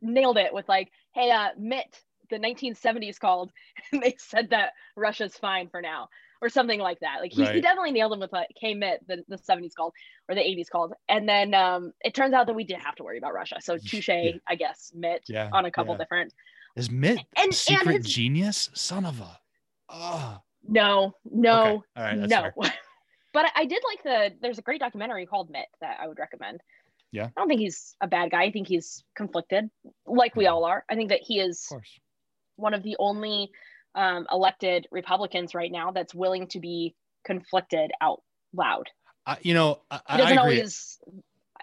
[0.00, 2.00] nailed it with like, "Hey, uh, Mitt,
[2.30, 3.52] the 1970s called,
[3.92, 6.08] and they said that Russia's fine for now."
[6.42, 7.18] Or something like that.
[7.20, 7.54] Like he, right.
[7.54, 9.94] he definitely nailed him with like K Mitt, the, the 70s called
[10.28, 10.92] or the 80s called.
[11.08, 13.56] And then um, it turns out that we did have to worry about Russia.
[13.60, 14.32] So touche, yeah.
[14.48, 15.48] I guess, Mitt yeah.
[15.52, 15.98] on a couple yeah.
[15.98, 16.34] different.
[16.74, 18.12] Is Mitt and, secret and his...
[18.12, 18.70] genius?
[18.74, 19.38] Son of a.
[19.88, 20.38] Oh.
[20.68, 22.16] No, no, okay.
[22.26, 22.50] no.
[23.32, 24.36] but I, I did like the.
[24.40, 26.60] There's a great documentary called Mitt that I would recommend.
[27.10, 27.26] Yeah.
[27.26, 28.44] I don't think he's a bad guy.
[28.44, 29.70] I think he's conflicted,
[30.06, 30.84] like we all are.
[30.88, 31.70] I think that he is
[32.56, 33.50] one of the only
[33.94, 38.22] um, elected Republicans right now that's willing to be conflicted out
[38.54, 38.88] loud.
[39.26, 40.98] Uh, you know, I, doesn't I always.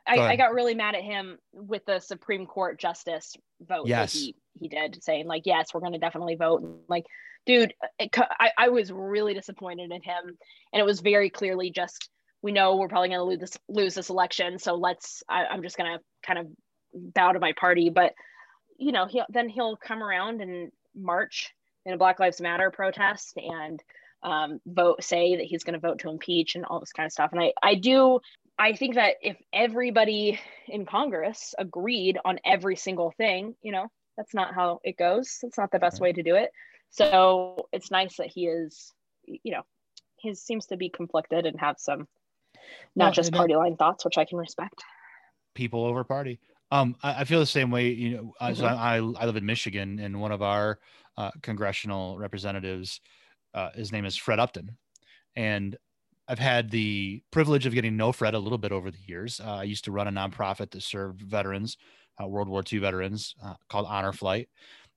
[0.07, 4.13] I, I, got really mad at him with the Supreme Court justice vote yes.
[4.13, 6.63] that he, he did, saying like, yes, we're going to definitely vote.
[6.87, 7.05] Like,
[7.45, 10.37] dude, it, I, I was really disappointed in him,
[10.73, 12.09] and it was very clearly just
[12.41, 15.21] we know we're probably going to lose this lose this election, so let's.
[15.29, 16.47] I, I'm just going to kind of
[16.93, 18.13] bow to my party, but
[18.77, 21.53] you know, he then he'll come around and march
[21.85, 23.81] in a Black Lives Matter protest and
[24.23, 27.11] um, vote say that he's going to vote to impeach and all this kind of
[27.11, 27.31] stuff.
[27.31, 28.19] And I, I do,
[28.57, 33.87] I think that if everybody in Congress agreed on every single thing, you know,
[34.17, 35.39] that's not how it goes.
[35.43, 36.51] It's not the best way to do it.
[36.89, 38.93] So it's nice that he is,
[39.25, 39.61] you know,
[40.17, 42.07] he seems to be conflicted and have some
[42.95, 44.83] not well, just party line thoughts, which I can respect.
[45.55, 46.39] People over party.
[46.71, 47.89] Um, I, I feel the same way.
[47.89, 48.53] You know, mm-hmm.
[48.55, 50.79] so I, I live in Michigan, and one of our
[51.17, 53.01] uh, congressional representatives.
[53.53, 54.77] Uh, his name is Fred Upton,
[55.35, 55.75] and
[56.27, 59.41] I've had the privilege of getting to know Fred a little bit over the years.
[59.43, 61.77] Uh, I used to run a nonprofit that served veterans,
[62.21, 64.49] uh, World War II veterans, uh, called Honor Flight,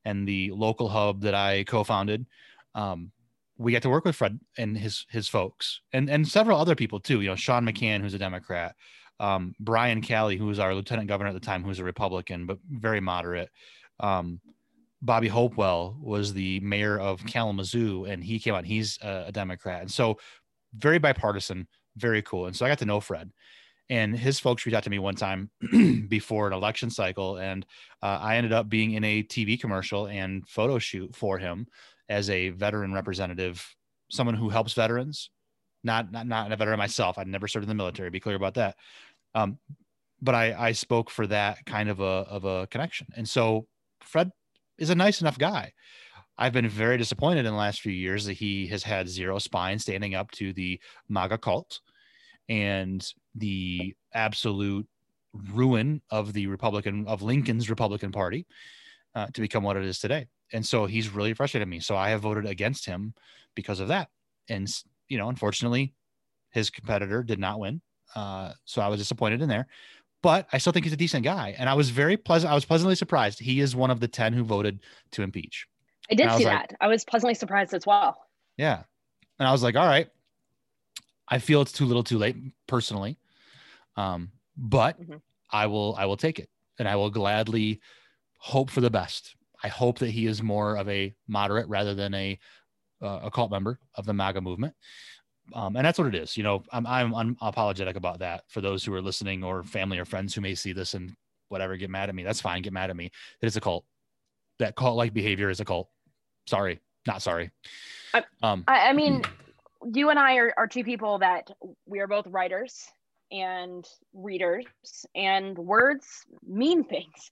[0.05, 2.27] and the local hub that I co-founded.
[2.75, 3.13] Um,
[3.57, 7.01] we get to work with Fred and his his folks, and and several other people
[7.01, 7.23] too.
[7.23, 8.75] You know, Sean McCann, who's a Democrat,
[9.23, 12.45] um, Brian Calley, who was our lieutenant governor at the time, who was a Republican
[12.45, 13.49] but very moderate.
[14.01, 14.41] Um,
[15.01, 18.65] Bobby Hopewell was the mayor of Kalamazoo, and he came out.
[18.65, 20.19] He's a, a Democrat, and so
[20.77, 22.47] very bipartisan, very cool.
[22.47, 23.31] And so I got to know Fred,
[23.89, 25.51] and his folks reached out to me one time
[26.09, 27.65] before an election cycle, and
[28.03, 31.67] uh, I ended up being in a TV commercial and photo shoot for him
[32.09, 33.65] as a veteran representative,
[34.11, 35.31] someone who helps veterans.
[35.85, 37.19] Not not not a veteran myself.
[37.19, 38.09] I'd never served in the military.
[38.09, 38.77] Be clear about that.
[39.35, 39.59] Um,
[40.21, 43.67] but I I spoke for that kind of a of a connection, and so
[44.01, 44.31] Fred
[44.79, 45.73] is a nice enough guy.
[46.39, 49.79] I've been very disappointed in the last few years that he has had zero spine
[49.79, 51.81] standing up to the MAGA cult
[52.49, 54.89] and the absolute
[55.33, 58.47] ruin of the Republican of Lincoln's Republican Party
[59.15, 60.27] uh, to become what it is today.
[60.53, 61.81] And so he's really frustrated me.
[61.81, 63.15] So I have voted against him
[63.55, 64.09] because of that.
[64.49, 64.69] And
[65.09, 65.95] you know, unfortunately,
[66.51, 67.83] his competitor did not win.
[68.15, 69.67] Uh, so I was disappointed in there
[70.23, 71.55] but I still think he's a decent guy.
[71.59, 72.51] And I was very pleasant.
[72.51, 73.41] I was pleasantly surprised.
[73.41, 74.81] He is one of the 10 who voted
[75.13, 75.67] to impeach.
[76.11, 76.77] I did I see like, that.
[76.81, 78.17] I was pleasantly surprised as well.
[78.57, 78.83] Yeah.
[79.39, 80.09] And I was like, all right,
[81.29, 82.37] I feel it's too little too late
[82.69, 83.19] personally.
[83.97, 85.17] Um, but mm-hmm.
[85.51, 86.49] I will, I will take it
[86.79, 87.81] and I will gladly
[88.39, 89.35] hope for the best.
[89.63, 92.39] I hope that he is more of a moderate rather than a,
[93.01, 94.75] uh, a cult member of the MAGA movement.
[95.55, 96.37] Um, and that's what it is.
[96.37, 100.05] You know, I'm, I'm unapologetic about that for those who are listening or family or
[100.05, 101.15] friends who may see this and
[101.49, 102.23] whatever, get mad at me.
[102.23, 102.63] That's fine.
[102.63, 103.11] Get mad at me.
[103.41, 103.85] That it's a cult.
[104.59, 105.89] That cult like behavior is a cult.
[106.47, 106.81] Sorry.
[107.07, 107.51] Not sorry.
[108.15, 109.23] I, um, I, I mean,
[109.93, 111.51] you and I are, are two people that
[111.87, 112.85] we are both writers
[113.31, 114.67] and readers
[115.15, 116.07] and words
[116.47, 117.31] mean things.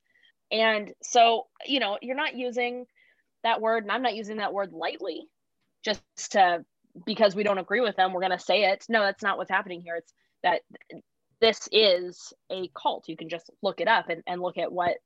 [0.50, 2.86] And so, you know, you're not using
[3.44, 5.28] that word and I'm not using that word lightly
[5.84, 6.02] just
[6.32, 6.64] to
[7.06, 8.84] because we don't agree with them, we're going to say it.
[8.88, 9.96] No, that's not what's happening here.
[9.96, 10.62] It's that
[11.40, 13.08] this is a cult.
[13.08, 14.96] You can just look it up and, and look at what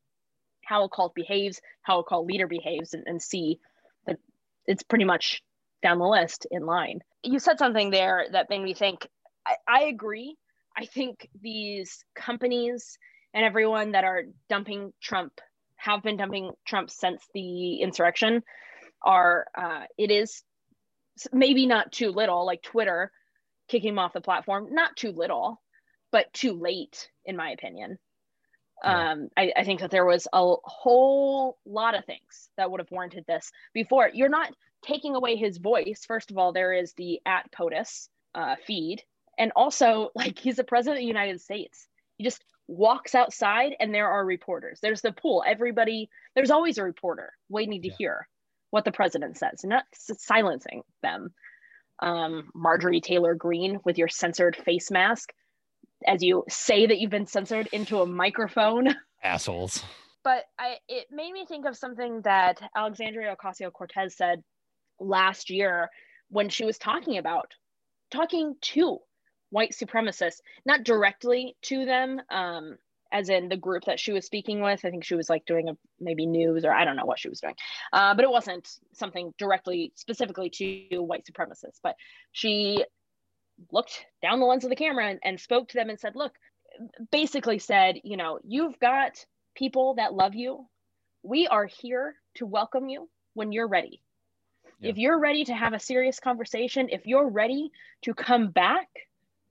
[0.64, 3.58] how a cult behaves, how a cult leader behaves, and, and see
[4.06, 4.18] that
[4.66, 5.42] it's pretty much
[5.82, 7.00] down the list in line.
[7.22, 9.06] You said something there that made me think.
[9.46, 10.36] I, I agree.
[10.76, 12.98] I think these companies
[13.34, 15.32] and everyone that are dumping Trump
[15.76, 18.42] have been dumping Trump since the insurrection
[19.02, 20.42] are uh, it is
[21.32, 23.12] maybe not too little, like Twitter
[23.68, 25.60] kicking him off the platform, not too little,
[26.12, 27.98] but too late, in my opinion.
[28.82, 29.12] Yeah.
[29.12, 32.90] Um, I, I think that there was a whole lot of things that would have
[32.90, 34.10] warranted this before.
[34.12, 34.52] You're not
[34.84, 36.04] taking away his voice.
[36.06, 39.02] First of all, there is the at POTUS uh, feed.
[39.38, 41.88] And also, like, he's the president of the United States.
[42.16, 44.78] He just walks outside and there are reporters.
[44.80, 45.44] There's the pool.
[45.46, 47.94] Everybody, there's always a reporter waiting to yeah.
[47.98, 48.28] hear
[48.74, 51.32] what the president says, not silencing them.
[52.00, 55.32] Um, Marjorie Taylor Greene with your censored face mask
[56.04, 58.88] as you say that you've been censored into a microphone.
[59.22, 59.84] Assholes.
[60.24, 64.42] But I, it made me think of something that Alexandria Ocasio Cortez said
[64.98, 65.88] last year
[66.30, 67.52] when she was talking about
[68.10, 68.98] talking to
[69.50, 72.76] white supremacists, not directly to them, um,
[73.14, 74.84] as in the group that she was speaking with.
[74.84, 77.30] I think she was like doing a maybe news or I don't know what she
[77.30, 77.54] was doing,
[77.92, 81.78] uh, but it wasn't something directly specifically to white supremacists.
[81.82, 81.94] But
[82.32, 82.84] she
[83.70, 86.32] looked down the lens of the camera and, and spoke to them and said, "Look,
[87.10, 90.66] basically said, you know, you've got people that love you.
[91.22, 94.02] We are here to welcome you when you're ready.
[94.80, 94.90] Yeah.
[94.90, 97.70] If you're ready to have a serious conversation, if you're ready
[98.02, 98.88] to come back,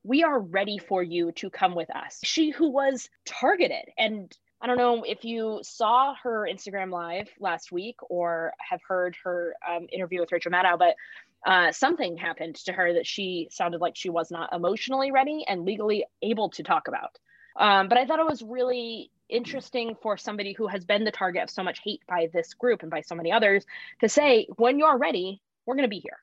[0.04, 2.20] we are ready for you to come with us.
[2.24, 7.74] She who was targeted and I don't know if you saw her Instagram live last
[7.74, 10.96] week or have heard her um, interview with Rachel Maddow, but
[11.46, 15.66] uh, something happened to her that she sounded like she was not emotionally ready and
[15.66, 17.20] legally able to talk about.
[17.58, 21.44] Um, but I thought it was really interesting for somebody who has been the target
[21.44, 23.66] of so much hate by this group and by so many others
[24.00, 26.23] to say, when you're ready, we're going to be here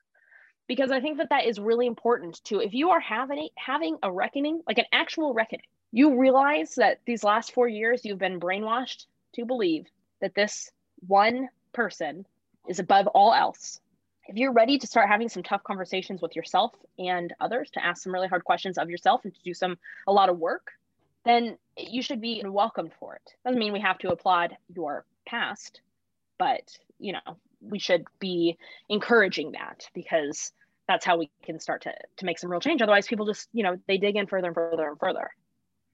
[0.71, 2.61] because I think that that is really important too.
[2.61, 7.25] if you are having having a reckoning, like an actual reckoning, you realize that these
[7.25, 9.87] last 4 years you've been brainwashed to believe
[10.21, 10.71] that this
[11.05, 12.25] one person
[12.69, 13.81] is above all else.
[14.29, 18.01] If you're ready to start having some tough conversations with yourself and others to ask
[18.01, 20.71] some really hard questions of yourself and to do some a lot of work,
[21.25, 23.33] then you should be welcomed for it.
[23.43, 25.81] Doesn't mean we have to applaud your past,
[26.37, 26.63] but
[26.97, 28.57] you know, we should be
[28.87, 30.53] encouraging that because
[30.91, 32.81] that's how we can start to to make some real change.
[32.81, 35.31] Otherwise, people just you know they dig in further and further and further.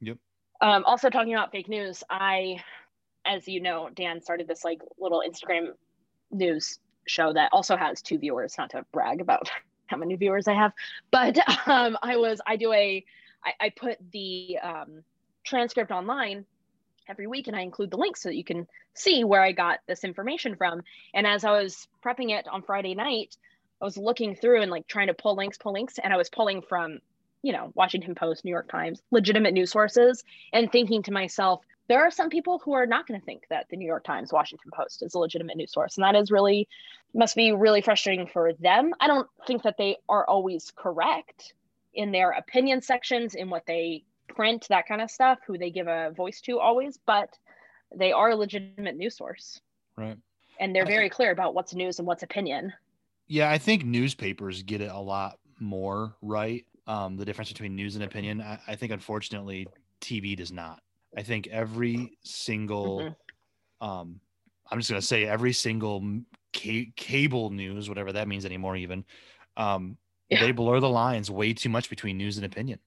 [0.01, 0.17] Yep.
[0.59, 2.63] Um, also talking about fake news, I,
[3.25, 5.69] as you know, Dan started this like little Instagram
[6.31, 8.55] news show that also has two viewers.
[8.57, 9.49] Not to brag about
[9.85, 10.73] how many viewers I have,
[11.11, 11.37] but
[11.67, 13.05] um, I was I do a
[13.45, 15.03] I, I put the um,
[15.43, 16.45] transcript online
[17.07, 19.79] every week and I include the link so that you can see where I got
[19.87, 20.81] this information from.
[21.13, 23.37] And as I was prepping it on Friday night,
[23.81, 26.29] I was looking through and like trying to pull links, pull links, and I was
[26.29, 26.99] pulling from,
[27.43, 30.23] you know, Washington Post, New York Times, legitimate news sources,
[30.53, 33.67] and thinking to myself, there are some people who are not going to think that
[33.69, 35.95] the New York Times, Washington Post is a legitimate news source.
[35.95, 36.67] And that is really,
[37.13, 38.93] must be really frustrating for them.
[38.99, 41.53] I don't think that they are always correct
[41.93, 45.87] in their opinion sections, in what they print, that kind of stuff, who they give
[45.87, 47.37] a voice to always, but
[47.95, 49.61] they are a legitimate news source.
[49.95, 50.17] Right.
[50.59, 52.73] And they're very clear about what's news and what's opinion.
[53.27, 56.65] Yeah, I think newspapers get it a lot more right.
[56.87, 58.41] Um, the difference between news and opinion.
[58.41, 59.67] I, I, think unfortunately
[59.99, 60.81] TV does not.
[61.17, 63.85] I think every single, mm-hmm.
[63.85, 64.21] um,
[64.71, 66.21] I'm just gonna say every single
[66.55, 69.03] ca- cable news, whatever that means anymore, even,
[69.57, 69.97] um,
[70.29, 70.39] yeah.
[70.39, 72.79] they blur the lines way too much between news and opinion,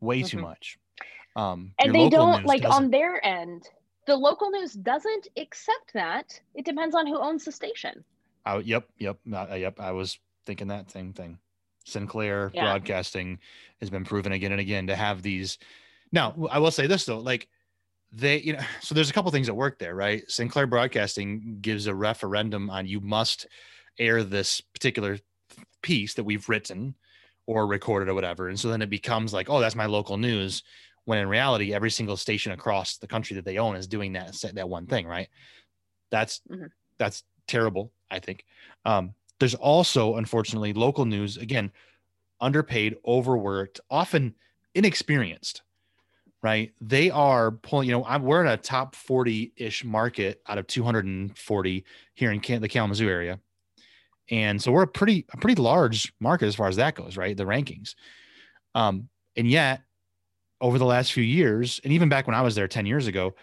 [0.00, 0.36] way mm-hmm.
[0.36, 0.78] too much.
[1.34, 2.84] Um, and they don't like doesn't.
[2.84, 3.68] on their end.
[4.06, 6.38] The local news doesn't accept that.
[6.54, 8.04] It depends on who owns the station.
[8.46, 9.80] Oh, yep, yep, uh, yep.
[9.80, 11.38] I was thinking that same thing.
[11.84, 12.62] Sinclair yeah.
[12.62, 13.40] Broadcasting
[13.80, 15.58] has been proven again and again to have these.
[16.12, 17.48] Now, I will say this though, like
[18.12, 20.28] they, you know, so there's a couple things that work there, right?
[20.30, 23.46] Sinclair Broadcasting gives a referendum on you must
[23.98, 25.18] air this particular
[25.82, 26.94] piece that we've written
[27.46, 30.62] or recorded or whatever, and so then it becomes like, oh, that's my local news.
[31.04, 34.34] When in reality, every single station across the country that they own is doing that
[34.54, 35.28] that one thing, right?
[36.10, 36.66] That's mm-hmm.
[36.98, 38.44] that's terrible I think.
[38.84, 41.70] Um, there's also, unfortunately, local news, again,
[42.40, 44.34] underpaid, overworked, often
[44.74, 45.62] inexperienced,
[46.42, 46.72] right?
[46.80, 50.66] They are pulling, you know, I'm, we're in a top 40 ish market out of
[50.66, 51.84] 240
[52.14, 53.40] here in the Kalamazoo area.
[54.30, 57.36] And so we're a pretty, a pretty large market as far as that goes, right?
[57.36, 57.94] The rankings.
[58.74, 59.82] Um, and yet,
[60.60, 63.34] over the last few years, and even back when I was there 10 years ago,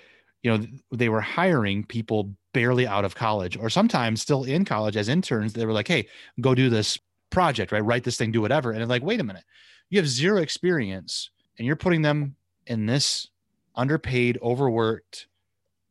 [0.43, 4.95] you know, they were hiring people barely out of college or sometimes still in college
[4.97, 5.53] as interns.
[5.53, 6.07] They were like, hey,
[6.39, 6.99] go do this
[7.31, 7.83] project, right?
[7.83, 8.71] Write this thing, do whatever.
[8.71, 9.45] And it's like, wait a minute,
[9.89, 12.35] you have zero experience and you're putting them
[12.67, 13.29] in this
[13.75, 15.27] underpaid, overworked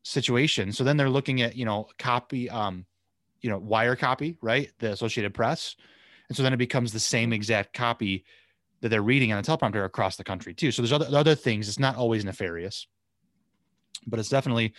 [0.03, 0.71] situation.
[0.71, 2.85] So then they're looking at, you know, copy, um,
[3.41, 4.71] you know, wire copy, right?
[4.79, 5.75] The Associated Press.
[6.29, 8.23] And so then it becomes the same exact copy
[8.81, 10.71] that they're reading on a teleprompter across the country too.
[10.71, 11.67] So there's other, other things.
[11.67, 12.87] It's not always nefarious
[14.07, 14.73] but it's definitely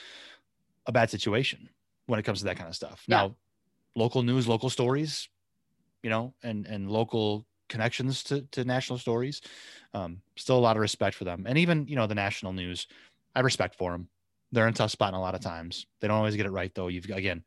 [0.87, 1.69] a bad situation
[2.07, 3.05] when it comes to that kind of stuff.
[3.07, 3.17] Yeah.
[3.17, 3.37] Now,
[3.97, 5.29] local news, local stories,
[6.03, 9.41] you know, and and local connections to to national stories.
[9.95, 12.87] Um, still a lot of respect for them, and even you know the national news.
[13.35, 14.09] I respect for them.
[14.53, 15.87] They're in a tough spot in a lot of times.
[16.01, 16.89] They don't always get it right though.
[16.89, 17.43] You've again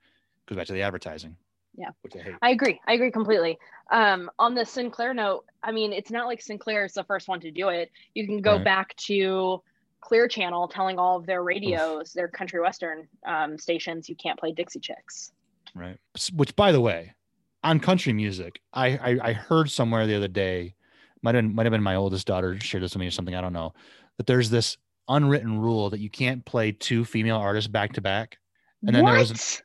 [0.47, 1.35] goes back to the advertising.
[1.77, 2.35] Yeah, which I hate.
[2.41, 2.81] I agree.
[2.87, 3.57] I agree completely.
[3.91, 7.39] Um, on the Sinclair note, I mean, it's not like Sinclair is the first one
[7.41, 7.91] to do it.
[8.15, 8.63] You can go right.
[8.63, 9.61] back to
[10.07, 12.13] Clear Channel telling all of their radios, Oof.
[12.13, 15.33] their country western um, stations, you can't play Dixie Chicks.
[15.75, 15.97] Right.
[16.33, 17.13] Which, by the way,
[17.61, 20.75] on country music, I, I, I heard somewhere the other day,
[21.21, 23.35] might have been, might have been my oldest daughter shared this with me or something.
[23.35, 23.73] I don't know.
[24.15, 24.77] That there's this
[25.09, 28.37] unwritten rule that you can't play two female artists back to back.
[28.85, 29.11] And then what?
[29.11, 29.61] there was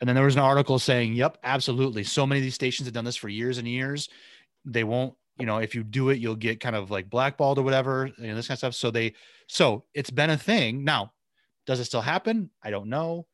[0.00, 2.04] and then there was an article saying, "Yep, absolutely.
[2.04, 4.10] So many of these stations have done this for years and years.
[4.66, 7.62] They won't, you know, if you do it, you'll get kind of like blackballed or
[7.62, 9.14] whatever, you know, this kind of stuff." So they,
[9.46, 10.84] so it's been a thing.
[10.84, 11.12] Now,
[11.66, 12.50] does it still happen?
[12.62, 13.26] I don't know.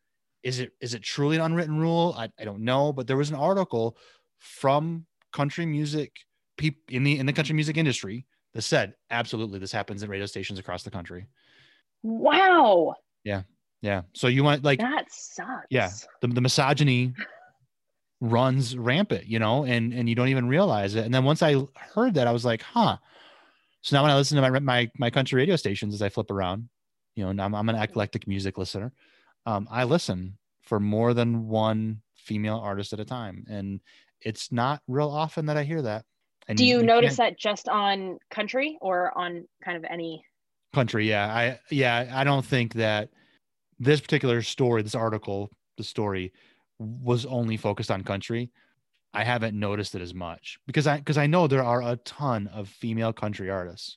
[0.42, 2.14] Is it is it truly an unwritten rule?
[2.16, 2.92] I, I don't know.
[2.92, 3.96] But there was an article
[4.38, 6.12] from country music
[6.56, 10.26] people in the in the country music industry that said, absolutely, this happens at radio
[10.26, 11.26] stations across the country.
[12.02, 12.94] Wow.
[13.24, 13.42] Yeah.
[13.82, 14.02] Yeah.
[14.14, 15.66] So you want like that sucks.
[15.70, 15.90] Yeah.
[16.20, 17.14] The, the misogyny
[18.20, 21.04] runs rampant, you know, and and you don't even realize it.
[21.04, 21.56] And then once I
[21.94, 22.96] heard that, I was like, huh.
[23.82, 26.30] So now when I listen to my my my country radio stations as I flip
[26.30, 26.68] around,
[27.16, 28.92] you know, and I'm I'm an eclectic music listener.
[29.46, 33.80] Um, I listen for more than one female artist at a time, and
[34.20, 36.04] it's not real often that I hear that.
[36.48, 40.24] And Do you, you notice that just on country or on kind of any
[40.72, 41.08] country?
[41.08, 43.10] Yeah, I yeah I don't think that
[43.78, 46.32] this particular story, this article, the story
[46.78, 48.50] was only focused on country.
[49.12, 52.48] I haven't noticed it as much because I because I know there are a ton
[52.48, 53.96] of female country artists,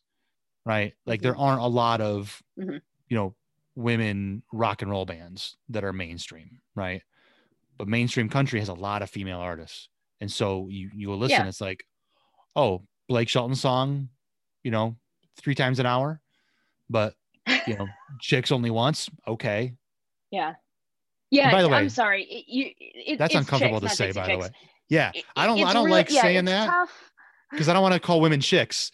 [0.66, 0.94] right?
[1.06, 1.42] Like there mm-hmm.
[1.42, 2.78] aren't a lot of mm-hmm.
[3.10, 3.36] you know
[3.76, 7.02] women rock and roll bands that are mainstream, right?
[7.78, 9.90] But mainstream country has a lot of female artists,
[10.22, 11.42] and so you you will listen.
[11.42, 11.48] Yeah.
[11.48, 11.84] It's like,
[12.56, 14.10] oh, Blake Shelton song,
[14.64, 14.98] you know,
[15.38, 16.22] three times an hour,
[16.90, 17.16] but
[17.66, 17.88] you know,
[18.20, 19.10] chicks only once.
[19.28, 19.74] Okay.
[20.32, 20.56] Yeah.
[21.30, 21.52] Yeah.
[21.52, 22.24] by the way, I'm sorry.
[22.24, 24.38] It, you, it, that's uncomfortable chicks, to say, by chicks.
[24.38, 24.50] the way.
[24.90, 25.12] Yeah.
[25.14, 26.88] It, I don't, I don't really, like yeah, saying that
[27.52, 28.92] because I don't want to call women chicks,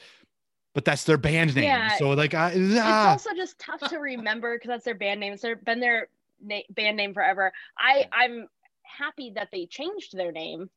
[0.73, 1.65] but that's their band name.
[1.65, 1.97] Yeah.
[1.97, 3.13] So like, I, ah.
[3.13, 5.33] it's also just tough to remember because that's their band name.
[5.33, 6.07] It's been their
[6.41, 7.51] na- band name forever.
[7.77, 8.47] I, I'm
[8.83, 10.69] happy that they changed their name.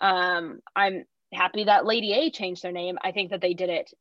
[0.00, 2.98] Um, I'm happy that Lady A changed their name.
[3.02, 3.92] I think that they did it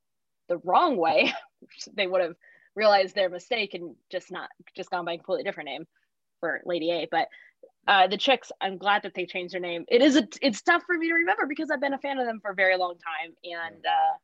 [0.48, 1.34] the wrong way.
[1.94, 2.36] they would have
[2.76, 5.86] realized their mistake and just not just gone by a completely different name
[6.42, 7.08] for Lady A.
[7.10, 7.30] But
[7.88, 9.86] uh, the chicks, I'm glad that they changed their name.
[9.88, 12.26] It is a, it's tough for me to remember because I've been a fan of
[12.26, 14.18] them for a very long time, and uh,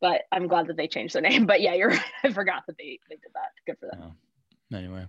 [0.00, 1.46] but I'm glad that they changed their name.
[1.46, 2.00] But yeah, you're right.
[2.24, 3.50] I forgot that they they did that.
[3.66, 4.00] Good for them.
[4.02, 4.76] Oh.
[4.76, 5.06] Anyway,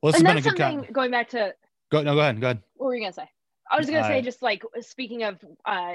[0.00, 0.86] well, this and has been a good time.
[0.92, 1.54] Going back to
[1.90, 2.62] go no, go ahead, go ahead.
[2.76, 3.28] What were you gonna say?
[3.70, 5.94] I was gonna uh, say just like speaking of uh,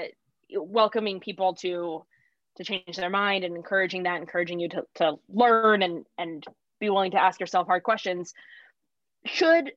[0.52, 2.04] welcoming people to
[2.56, 6.44] to change their mind and encouraging that, encouraging you to to learn and and
[6.80, 8.34] be willing to ask yourself hard questions.
[9.26, 9.72] Should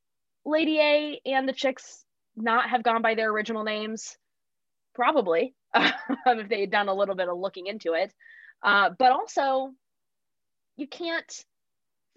[0.46, 2.04] Lady A and the chicks
[2.36, 4.18] not have gone by their original names?
[4.96, 8.14] Probably, if they had done a little bit of looking into it.
[8.62, 9.72] Uh, but also,
[10.78, 11.46] you can't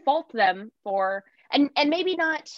[0.05, 2.49] fault them for, and and maybe not.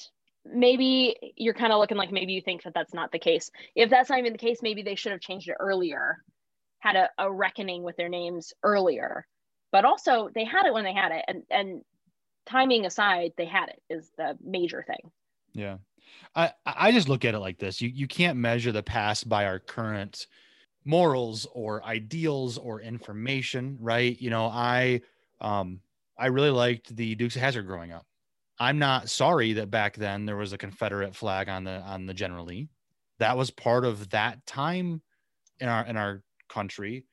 [0.45, 3.51] Maybe you're kind of looking like maybe you think that that's not the case.
[3.75, 6.17] If that's not even the case, maybe they should have changed it earlier,
[6.79, 9.27] had a, a reckoning with their names earlier.
[9.73, 11.83] But also, they had it when they had it, and and
[12.47, 15.11] timing aside, they had it is the major thing.
[15.53, 15.79] Yeah.
[16.35, 17.81] I, I just look at it like this.
[17.81, 20.27] You you can't measure the past by our current
[20.85, 24.19] morals or ideals or information, right?
[24.21, 25.03] You know, I
[25.41, 25.81] um
[26.19, 28.07] I really liked the Dukes of Hazzard growing up.
[28.59, 32.15] I'm not sorry that back then there was a Confederate flag on the on the
[32.15, 32.69] General Lee.
[33.19, 35.03] That was part of that time
[35.61, 37.05] in our in our country.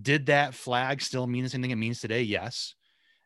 [0.00, 2.22] Did that flag still mean the same thing it means today?
[2.22, 2.74] Yes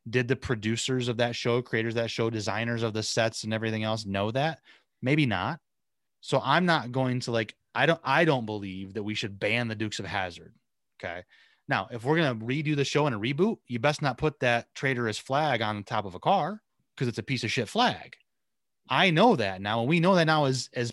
[0.09, 3.53] did the producers of that show, creators of that show, designers of the sets and
[3.53, 4.61] everything else know that?
[5.03, 5.61] Maybe not.
[6.21, 9.69] So I'm not going to like I don't I don't believe that we should ban
[9.69, 10.55] the Dukes of Hazzard.
[10.99, 11.23] Okay.
[11.69, 14.73] Now, if we're gonna redo the show in a reboot, you best not put that
[14.75, 16.63] traitorous flag on the top of a car
[16.95, 18.17] because it's a piece of shit flag.
[18.89, 20.93] I know that now, and we know that now as as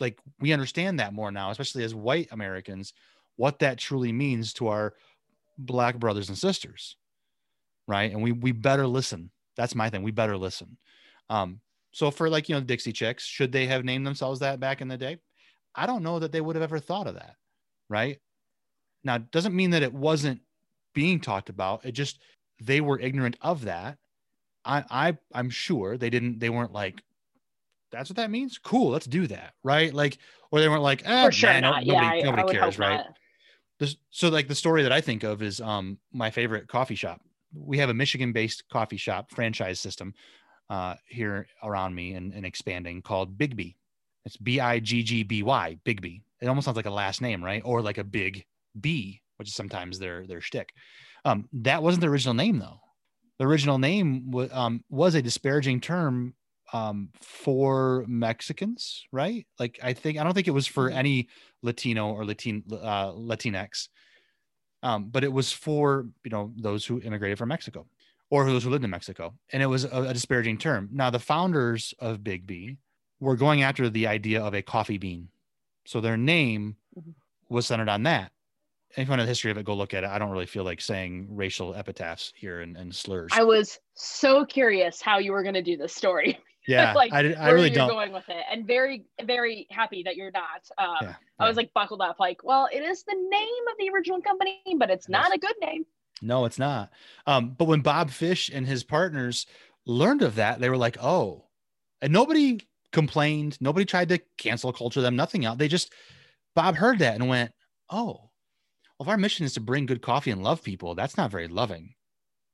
[0.00, 2.92] like we understand that more now, especially as white Americans,
[3.36, 4.94] what that truly means to our
[5.58, 6.96] black brothers and sisters
[7.86, 8.10] right?
[8.10, 9.30] And we we better listen.
[9.56, 10.02] That's my thing.
[10.02, 10.76] We better listen.
[11.28, 11.60] Um,
[11.92, 14.88] so for like you know Dixie Chicks, should they have named themselves that back in
[14.88, 15.18] the day?
[15.74, 17.36] I don't know that they would have ever thought of that,
[17.88, 18.18] right?
[19.04, 20.40] Now, it doesn't mean that it wasn't
[20.94, 21.84] being talked about.
[21.84, 22.20] It just
[22.60, 23.98] they were ignorant of that.
[24.64, 26.38] I I I'm sure they didn't.
[26.38, 27.02] They weren't like,
[27.90, 28.58] that's what that means.
[28.58, 29.92] Cool, let's do that, right?
[29.92, 30.18] Like,
[30.50, 31.86] or they weren't like, eh, for sure man, not.
[31.86, 33.04] nobody, yeah, nobody cares, right?
[33.78, 37.20] This, so like the story that I think of is um my favorite coffee shop
[37.54, 40.14] we have a Michigan-based coffee shop franchise system
[40.70, 43.76] uh, here around me and, and expanding called Biggby.
[44.24, 46.22] It's B I G G B Y, Biggby.
[46.40, 47.62] It almost sounds like a last name, right?
[47.64, 48.44] Or like a big
[48.80, 50.72] B, which is sometimes their their shtick.
[51.24, 52.80] Um, that wasn't the original name though.
[53.38, 56.34] The original name w- um, was a disparaging term
[56.72, 59.46] um, for Mexicans, right?
[59.58, 60.98] Like I think I don't think it was for mm-hmm.
[60.98, 61.28] any
[61.62, 63.88] Latino or Latin uh, Latinx,
[64.82, 67.86] um, but it was for you know those who immigrated from Mexico
[68.30, 70.88] or those who lived in Mexico, and it was a, a disparaging term.
[70.92, 72.76] Now the founders of Biggby
[73.20, 75.28] were going after the idea of a coffee bean,
[75.84, 77.10] so their name mm-hmm.
[77.48, 78.32] was centered on that
[78.96, 80.10] if you want the history of it, go look at it.
[80.10, 83.30] I don't really feel like saying racial epitaphs here and, and slurs.
[83.32, 86.38] I was so curious how you were going to do this story.
[86.66, 90.30] Yeah, like I, I really don't going with it, and very very happy that you're
[90.30, 90.68] not.
[90.78, 91.14] Um, yeah.
[91.38, 94.62] I was like buckled up, like, well, it is the name of the original company,
[94.78, 95.84] but it's not a good name.
[96.20, 96.90] No, it's not.
[97.26, 99.46] Um, but when Bob Fish and his partners
[99.86, 101.46] learned of that, they were like, oh,
[102.00, 102.60] and nobody
[102.92, 103.58] complained.
[103.60, 105.16] Nobody tried to cancel culture them.
[105.16, 105.92] Nothing out They just
[106.54, 107.52] Bob heard that and went,
[107.90, 108.30] oh,
[108.98, 111.48] well, if our mission is to bring good coffee and love people, that's not very
[111.48, 111.94] loving.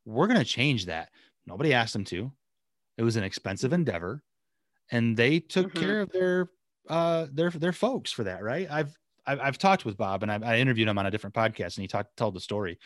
[0.07, 1.11] We're going to change that.
[1.47, 2.33] Nobody asked them to.
[2.99, 4.23] It was an expensive endeavor,
[4.91, 5.81] and they took mm-hmm.
[5.81, 6.51] care of their
[6.89, 8.69] uh their their folks for that, right?
[8.71, 8.95] I've
[9.27, 11.83] I've, I've talked with Bob and I, I interviewed him on a different podcast, and
[11.83, 12.79] he talked told the story.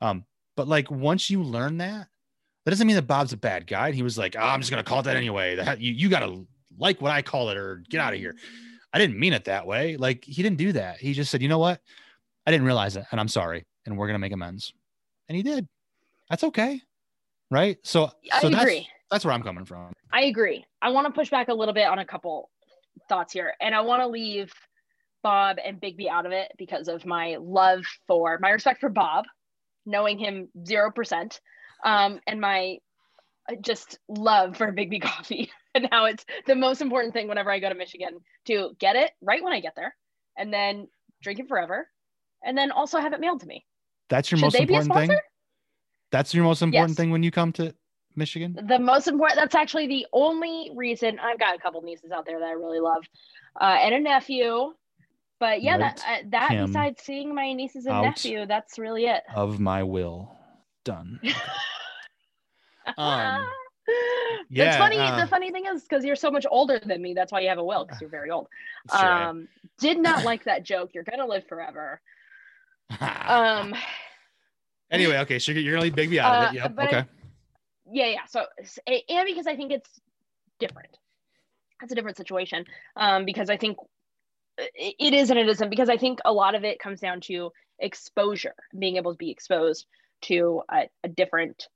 [0.00, 0.24] Um,
[0.56, 2.08] but like once you learn that,
[2.64, 3.92] that doesn't mean that Bob's a bad guy.
[3.92, 5.56] He was like, oh, I'm just gonna call it that anyway.
[5.56, 6.44] That you you gotta
[6.78, 8.34] like what I call it or get out of here.
[8.92, 9.96] I didn't mean it that way.
[9.96, 10.98] Like he didn't do that.
[10.98, 11.80] He just said, you know what?
[12.46, 14.72] I didn't realize it, and I'm sorry, and we're gonna make amends.
[15.28, 15.68] And he did.
[16.28, 16.80] That's okay,
[17.50, 17.78] right?
[17.82, 18.88] So, I so agree.
[19.10, 19.92] That's, where I'm coming from.
[20.12, 20.64] I agree.
[20.80, 22.50] I want to push back a little bit on a couple
[23.08, 24.52] thoughts here, and I want to leave
[25.22, 29.24] Bob and Biggby out of it because of my love for my respect for Bob,
[29.86, 31.40] knowing him zero percent,
[31.84, 32.78] um, and my
[33.50, 37.58] uh, just love for Biggby coffee and how it's the most important thing whenever I
[37.58, 39.94] go to Michigan to get it right when I get there,
[40.36, 40.88] and then
[41.22, 41.88] drink it forever,
[42.44, 43.64] and then also have it mailed to me.
[44.08, 45.18] That's your Should most important thing.
[46.10, 46.96] That's your most important yes.
[46.96, 47.74] thing when you come to
[48.16, 48.58] Michigan?
[48.68, 52.38] The most important, that's actually the only reason I've got a couple nieces out there
[52.38, 53.04] that I really love
[53.60, 54.74] uh, and a nephew.
[55.38, 59.22] But yeah, that, uh, that besides seeing my nieces and nephew, that's really it.
[59.34, 60.36] Of my will.
[60.84, 61.18] Done.
[62.98, 63.46] um,
[64.50, 64.98] yeah, it's funny.
[64.98, 67.14] Uh, the funny thing is because you're so much older than me.
[67.14, 68.48] That's why you have a will because you're very old.
[68.92, 69.48] Um,
[69.78, 70.90] did not like that joke.
[70.92, 72.02] You're gonna live forever.
[73.00, 73.74] um.
[74.90, 76.60] Anyway, okay, so you're gonna leave Biggby out of it.
[76.60, 76.78] Uh, yep.
[76.78, 76.96] Okay.
[76.98, 77.06] I,
[77.92, 78.26] yeah, yeah.
[78.28, 78.46] So
[78.86, 80.00] and because I think it's
[80.58, 80.96] different.
[81.80, 82.64] That's a different situation.
[82.96, 83.78] Um, because I think
[84.74, 87.50] it is and it isn't because I think a lot of it comes down to
[87.78, 89.86] exposure, being able to be exposed
[90.22, 91.68] to a, a different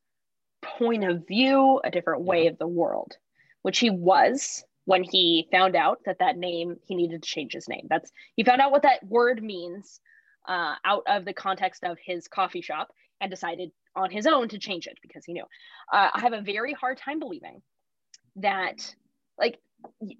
[0.63, 2.51] point of view, a different way yeah.
[2.51, 3.17] of the world,
[3.63, 7.69] which he was when he found out that that name he needed to change his
[7.69, 7.87] name.
[7.89, 10.01] That's he found out what that word means
[10.47, 14.59] uh, out of the context of his coffee shop and decided on his own to
[14.59, 15.45] change it because he knew.
[15.93, 17.63] Uh, I have a very hard time believing
[18.37, 18.95] that,
[19.39, 19.59] like,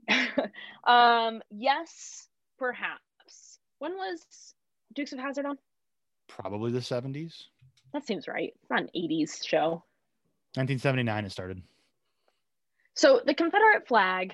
[0.85, 3.59] um, yes, perhaps.
[3.79, 4.55] When was
[4.95, 5.59] Dukes of Hazzard on?
[6.29, 7.35] Probably the 70s.
[7.93, 8.53] That seems right.
[8.61, 9.85] It's not an 80s show.
[10.57, 11.63] 1979 it started.
[12.95, 14.33] So the Confederate flag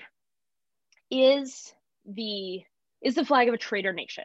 [1.11, 1.73] is
[2.07, 2.63] the
[3.03, 4.25] is the flag of a traitor nation.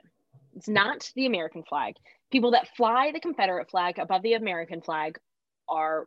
[0.55, 1.95] It's not the American flag.
[2.35, 5.17] People that fly the Confederate flag above the American flag
[5.69, 6.05] are,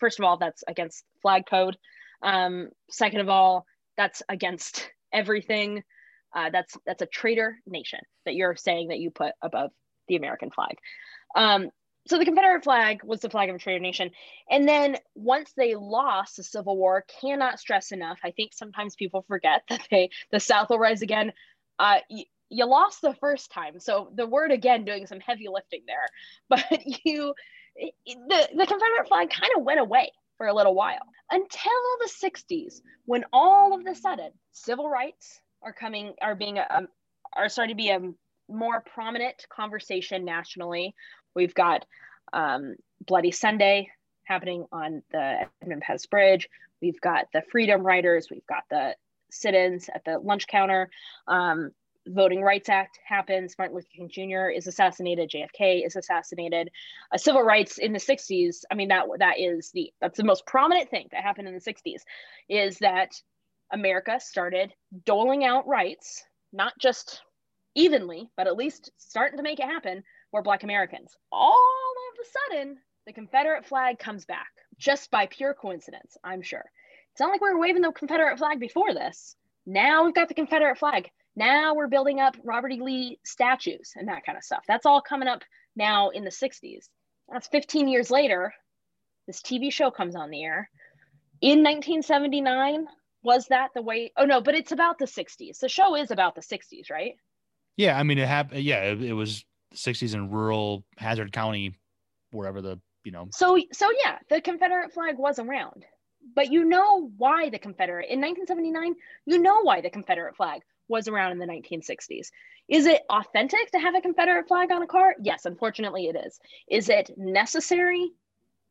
[0.00, 1.76] first of all, that's against flag code.
[2.20, 3.64] Um, second of all,
[3.96, 5.84] that's against everything.
[6.34, 9.70] Uh, that's that's a traitor nation that you're saying that you put above
[10.08, 10.78] the American flag.
[11.36, 11.68] Um,
[12.08, 14.10] so the Confederate flag was the flag of a traitor nation.
[14.50, 18.18] And then once they lost the Civil War, cannot stress enough.
[18.24, 21.32] I think sometimes people forget that they the South will rise again.
[21.78, 21.98] Uh,
[22.50, 23.78] you lost the first time.
[23.80, 26.06] So the word again doing some heavy lifting there.
[26.48, 27.34] But you
[27.76, 30.98] the, the Confederate flag kind of went away for a little while
[31.30, 36.66] until the 60s when all of the sudden civil rights are coming are being a,
[36.70, 36.88] um,
[37.36, 38.00] are starting to be a
[38.48, 40.94] more prominent conversation nationally.
[41.34, 41.84] We've got
[42.32, 42.76] um,
[43.06, 43.90] Bloody Sunday
[44.24, 46.48] happening on the Edmund Pettus Bridge.
[46.80, 48.28] We've got the Freedom Riders.
[48.30, 48.94] We've got the
[49.30, 50.90] sit-ins at the lunch counter.
[51.26, 51.72] Um,
[52.08, 53.54] Voting Rights Act happens.
[53.58, 54.48] Martin Luther King Jr.
[54.48, 55.30] is assassinated.
[55.30, 56.70] JFK is assassinated.
[57.12, 58.64] Uh, civil rights in the 60s.
[58.70, 61.60] I mean that that is the that's the most prominent thing that happened in the
[61.60, 62.02] 60s,
[62.48, 63.12] is that
[63.72, 64.72] America started
[65.04, 67.22] doling out rights, not just
[67.74, 71.16] evenly, but at least starting to make it happen for Black Americans.
[71.30, 71.54] All
[72.12, 74.48] of a sudden, the Confederate flag comes back
[74.78, 76.64] just by pure coincidence, I'm sure.
[77.12, 79.36] It's not like we were waving the Confederate flag before this.
[79.66, 81.10] Now we've got the Confederate flag.
[81.38, 82.80] Now we're building up Robert E.
[82.80, 84.64] Lee statues and that kind of stuff.
[84.66, 85.42] That's all coming up
[85.76, 86.88] now in the 60s.
[87.30, 88.52] That's 15 years later.
[89.28, 90.68] This TV show comes on the air.
[91.40, 92.86] In 1979,
[93.22, 94.12] was that the way?
[94.16, 95.60] Oh, no, but it's about the 60s.
[95.60, 97.12] The show is about the 60s, right?
[97.76, 97.96] Yeah.
[97.96, 98.64] I mean, it happened.
[98.64, 98.82] Yeah.
[98.82, 99.44] It, it was
[99.76, 101.78] 60s in rural Hazzard County,
[102.32, 103.28] wherever the, you know.
[103.30, 105.84] So, so yeah, the Confederate flag was around
[106.34, 111.08] but you know why the Confederate in 1979, you know why the Confederate flag was
[111.08, 112.30] around in the 1960s.
[112.68, 115.14] Is it authentic to have a Confederate flag on a car?
[115.22, 116.38] Yes, unfortunately it is.
[116.68, 118.10] Is it necessary?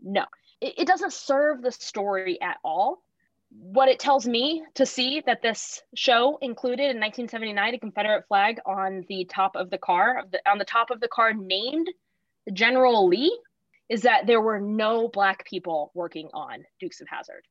[0.01, 0.25] No.
[0.61, 3.01] It, it doesn't serve the story at all.
[3.49, 8.59] What it tells me to see that this show included in 1979 a Confederate flag
[8.65, 11.89] on the top of the car, on the top of the car named
[12.51, 13.37] General Lee,
[13.89, 17.45] is that there were no black people working on Dukes of Hazzard.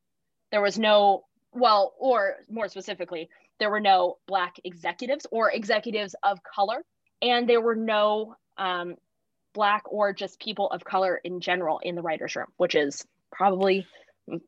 [0.50, 6.42] There was no, well, or more specifically, there were no black executives or executives of
[6.42, 6.82] color,
[7.22, 8.96] and there were no um,
[9.54, 13.86] black or just people of color in general in the writers' room, which is probably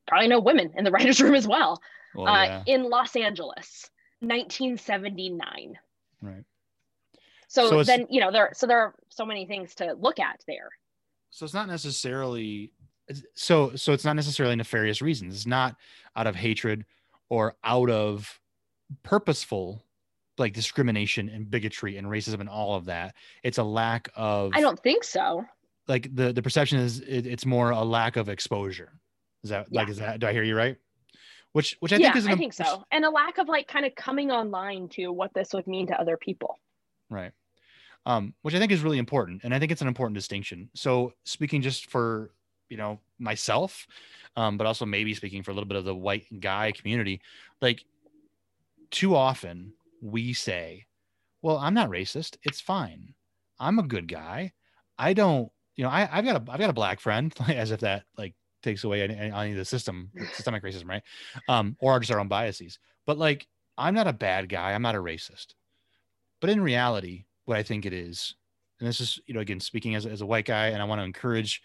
[0.06, 1.80] probably no women in the writers' room as well.
[2.14, 2.62] well uh, yeah.
[2.66, 3.90] in Los Angeles,
[4.20, 5.78] 1979.
[6.20, 6.44] Right.
[7.48, 10.42] So, so then you know there so there are so many things to look at
[10.46, 10.68] there
[11.30, 12.72] so it's not necessarily
[13.34, 15.74] so so it's not necessarily nefarious reasons it's not
[16.14, 16.84] out of hatred
[17.30, 18.38] or out of
[19.02, 19.84] purposeful
[20.38, 24.60] like discrimination and bigotry and racism and all of that it's a lack of i
[24.60, 25.44] don't think so
[25.88, 28.92] like the the perception is it, it's more a lack of exposure
[29.42, 29.80] is that yeah.
[29.80, 30.76] like is that do i hear you right
[31.52, 33.84] which which i yeah, think is i think so and a lack of like kind
[33.84, 36.56] of coming online to what this would mean to other people
[37.10, 37.32] right
[38.08, 39.42] um, which I think is really important.
[39.44, 40.70] And I think it's an important distinction.
[40.74, 42.30] So speaking just for,
[42.70, 43.86] you know, myself,
[44.34, 47.20] um, but also maybe speaking for a little bit of the white guy community,
[47.60, 47.84] like
[48.90, 49.72] too often
[50.02, 50.86] we say,
[51.42, 52.36] well, I'm not racist.
[52.42, 53.14] It's fine.
[53.58, 54.52] I'm a good guy.
[54.98, 57.80] I don't, you know, I, have got a, I've got a black friend as if
[57.80, 61.02] that like takes away any, any of the system, systemic racism, right?
[61.48, 62.78] Um, or just our own biases.
[63.06, 64.72] But like, I'm not a bad guy.
[64.72, 65.54] I'm not a racist.
[66.40, 68.34] But in reality, what I think it is.
[68.80, 71.00] And this is, you know, again, speaking as, as a white guy, and I want
[71.00, 71.62] to encourage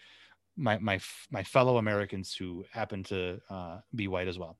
[0.56, 1.00] my, my,
[1.30, 4.58] my fellow Americans who happen to uh, be white as well.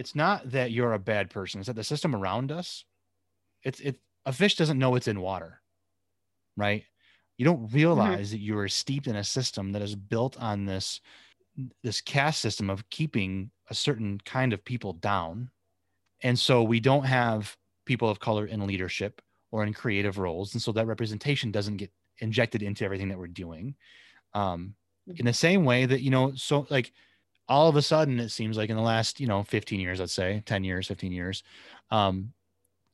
[0.00, 1.60] It's not that you're a bad person.
[1.60, 2.86] It's that the system around us,
[3.62, 5.60] it's, it, a fish doesn't know it's in water,
[6.56, 6.84] right?
[7.36, 7.76] You don't mm-hmm.
[7.76, 8.30] realize mm-hmm.
[8.30, 11.02] that you are steeped in a system that is built on this,
[11.82, 15.50] this caste system of keeping a certain kind of people down.
[16.22, 19.20] And so we don't have people of color in leadership
[19.52, 20.54] or in creative roles.
[20.54, 23.74] And so that representation doesn't get injected into everything that we're doing.
[24.32, 24.76] Um,
[25.16, 26.90] in the same way that, you know, so like
[27.50, 30.12] all of a sudden, it seems like in the last, you know, 15 years, let's
[30.12, 31.42] say 10 years, 15 years,
[31.90, 32.32] um,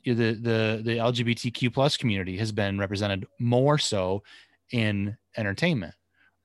[0.05, 4.23] the, the, the LGBTQ plus community has been represented more so
[4.73, 5.95] in entertainment.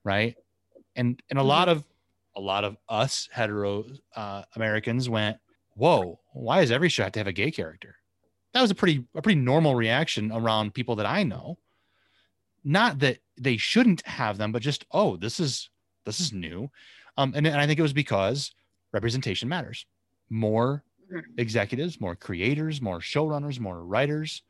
[0.03, 0.36] Right.
[0.95, 1.78] And, and a lot mm-hmm.
[1.78, 1.88] of,
[2.36, 3.86] a lot of us hetero
[4.16, 5.38] uh, Americans went,
[5.76, 7.95] whoa, why does every show have to have a gay character?
[8.53, 11.57] that was a pretty a pretty normal reaction around people that I know.
[12.64, 15.70] Not that they shouldn't have them, but just oh, this is
[16.05, 16.70] this is new,
[17.18, 18.51] um, and, and I think it was because
[18.93, 19.86] representation matters.
[20.30, 21.20] More mm-hmm.
[21.38, 24.43] executives, more creators, more showrunners, more writers,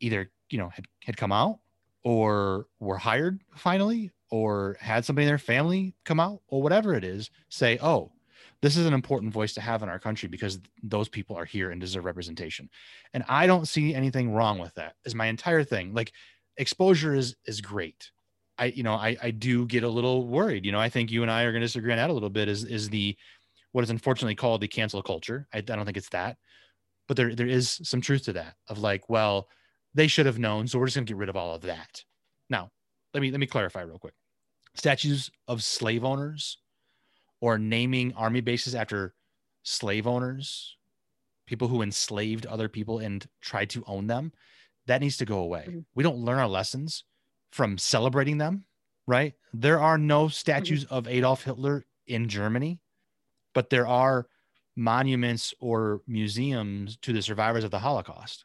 [0.00, 1.58] either you know had had come out
[2.04, 7.04] or were hired finally or had somebody in their family come out or whatever it
[7.04, 8.12] is say oh
[8.62, 11.70] this is an important voice to have in our country because those people are here
[11.70, 12.68] and deserve representation
[13.12, 16.12] and i don't see anything wrong with that is my entire thing like
[16.56, 18.10] exposure is is great
[18.58, 21.22] i you know i i do get a little worried you know i think you
[21.22, 23.16] and i are going to disagree on that a little bit is is the
[23.72, 26.36] what is unfortunately called the cancel culture I, I don't think it's that
[27.08, 29.48] but there there is some truth to that of like well
[29.94, 32.02] they should have known so we're just going to get rid of all of that
[32.50, 32.70] now
[33.14, 34.14] let me let me clarify real quick
[34.74, 36.58] statues of slave owners
[37.40, 39.14] or naming army bases after
[39.62, 40.76] slave owners,
[41.46, 44.32] people who enslaved other people and tried to own them,
[44.86, 45.66] that needs to go away.
[45.68, 45.80] Mm-hmm.
[45.94, 47.04] We don't learn our lessons
[47.56, 48.64] from celebrating them,
[49.06, 49.34] right?
[49.54, 50.94] There are no statues mm-hmm.
[50.94, 52.80] of Adolf Hitler in Germany,
[53.54, 54.26] but there are
[54.76, 58.44] monuments or museums to the survivors of the Holocaust.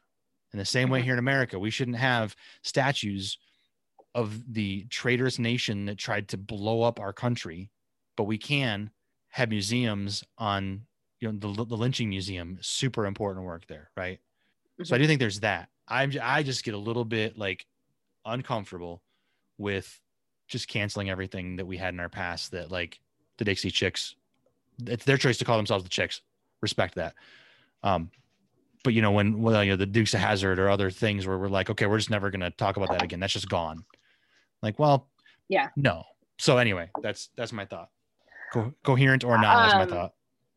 [0.52, 1.04] In the same way mm-hmm.
[1.04, 3.38] here in America, we shouldn't have statues
[4.14, 7.70] of the traitorous nation that tried to blow up our country
[8.16, 8.90] but we can
[9.28, 10.82] have museums on
[11.20, 14.84] you know the, the lynching museum super important work there right mm-hmm.
[14.84, 17.66] so i do think there's that i'm i just get a little bit like
[18.24, 19.02] uncomfortable
[19.58, 20.00] with
[20.48, 23.00] just canceling everything that we had in our past that like
[23.38, 24.14] the Dixie Chicks.
[24.86, 26.20] It's their choice to call themselves the Chicks.
[26.60, 27.14] Respect that.
[27.82, 28.10] Um,
[28.84, 31.38] but you know when well, you know the Dukes of Hazzard or other things where
[31.38, 33.20] we're like, okay, we're just never gonna talk about that again.
[33.20, 33.84] That's just gone.
[34.62, 35.08] Like, well,
[35.48, 36.04] yeah, no.
[36.38, 37.90] So anyway, that's that's my thought.
[38.52, 39.56] Co- coherent or not?
[39.56, 40.12] Um, that's my thought.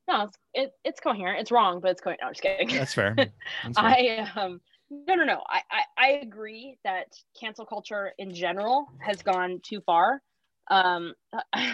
[0.07, 1.39] No, it's it, it's coherent.
[1.39, 2.21] It's wrong, but it's coherent.
[2.21, 2.69] No, I'm just kidding.
[2.69, 3.15] That's fair.
[3.63, 3.85] That's fair.
[3.85, 5.43] I um no no no.
[5.47, 7.07] I, I I agree that
[7.39, 10.21] cancel culture in general has gone too far.
[10.69, 11.73] Um, and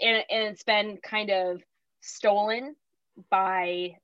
[0.00, 1.62] and it's been kind of
[2.00, 2.76] stolen
[3.30, 3.96] by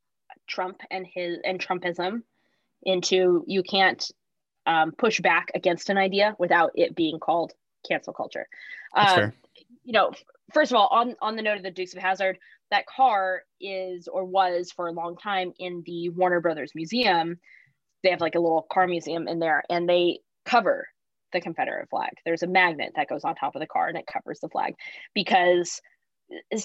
[0.47, 2.23] Trump and his and Trumpism
[2.83, 4.11] into you can't
[4.67, 7.53] um, push back against an idea without it being called
[7.87, 8.47] cancel culture.
[8.95, 9.33] Um,
[9.85, 10.13] you know,
[10.53, 12.39] first of all, on on the note of the Dukes of Hazzard,
[12.71, 17.39] that car is or was for a long time in the Warner Brothers Museum.
[18.03, 20.87] They have like a little car museum in there, and they cover
[21.33, 22.13] the Confederate flag.
[22.25, 24.75] There's a magnet that goes on top of the car, and it covers the flag.
[25.15, 25.81] Because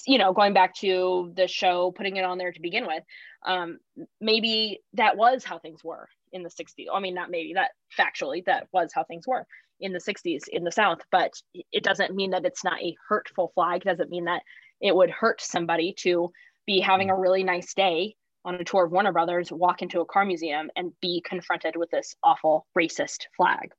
[0.06, 3.02] you know going back to the show putting it on there to begin with
[3.46, 3.80] um,
[4.20, 8.44] maybe that was how things were in the 60s i mean not maybe that factually
[8.44, 9.48] that was how things were
[9.84, 11.00] in the 60s in the south.
[11.12, 11.34] But
[11.72, 13.82] it doesn't mean that it's not a hurtful flag.
[13.82, 14.42] It doesn't mean that
[14.82, 16.32] it would hurt somebody to
[16.66, 18.16] be having a really nice day
[18.46, 21.90] on a tour of warner brothers walk into a car museum and be confronted with
[21.92, 23.74] this awful racist flag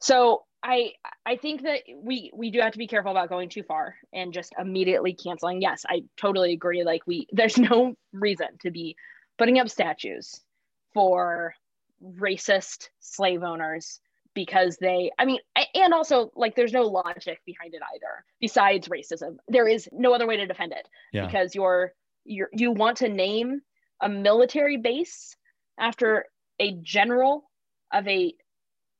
[0.00, 0.92] so I
[1.26, 4.32] I think that we we do have to be careful about going too far and
[4.32, 5.60] just immediately canceling.
[5.60, 6.84] Yes, I totally agree.
[6.84, 8.96] Like we there's no reason to be
[9.38, 10.40] putting up statues
[10.94, 11.54] for
[12.02, 14.00] racist slave owners
[14.34, 15.38] because they I mean
[15.74, 19.36] and also like there's no logic behind it either besides racism.
[19.48, 21.26] There is no other way to defend it yeah.
[21.26, 21.92] because you're
[22.24, 23.60] you're you want to name
[24.00, 25.36] a military base
[25.78, 26.26] after
[26.58, 27.50] a general
[27.92, 28.34] of a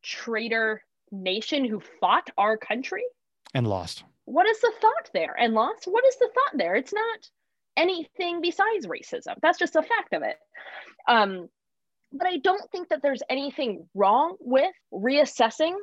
[0.03, 3.05] traitor nation who fought our country
[3.55, 4.05] and lost.
[4.25, 5.35] What is the thought there?
[5.39, 5.85] And lost?
[5.85, 6.75] What is the thought there?
[6.75, 7.31] It's not
[7.77, 9.37] anything besides racism.
[9.43, 10.37] That's just a fact of it.
[11.09, 11.49] Um,
[12.13, 15.75] but I don't think that there's anything wrong with reassessing.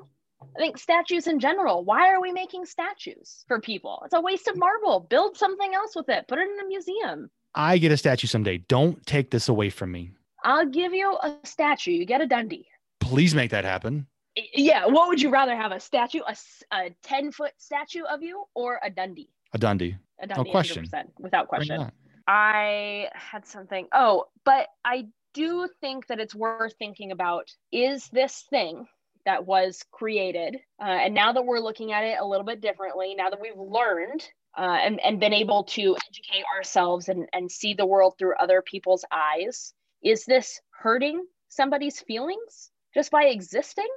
[0.42, 1.84] I think statues in general.
[1.84, 4.02] Why are we making statues for people?
[4.06, 5.02] It's a waste of marble.
[5.02, 6.28] Build something else with it.
[6.28, 7.30] Put it in a museum.
[7.56, 8.58] I get a statue someday.
[8.58, 10.12] Don't take this away from me.
[10.44, 11.92] I'll give you a statue.
[11.92, 12.66] You get a Dundie.
[13.00, 14.08] Please make that happen
[14.54, 16.36] yeah what would you rather have a statue a,
[16.74, 20.86] a 10 foot statue of you or a dundie a dundie a dundie no question
[21.20, 21.92] without question
[22.28, 28.46] i had something oh but i do think that it's worth thinking about is this
[28.50, 28.86] thing
[29.26, 33.16] that was created uh, and now that we're looking at it a little bit differently
[33.16, 34.24] now that we've learned
[34.58, 38.62] uh, and, and been able to educate ourselves and, and see the world through other
[38.62, 39.74] people's eyes
[40.04, 43.88] is this hurting somebody's feelings just by existing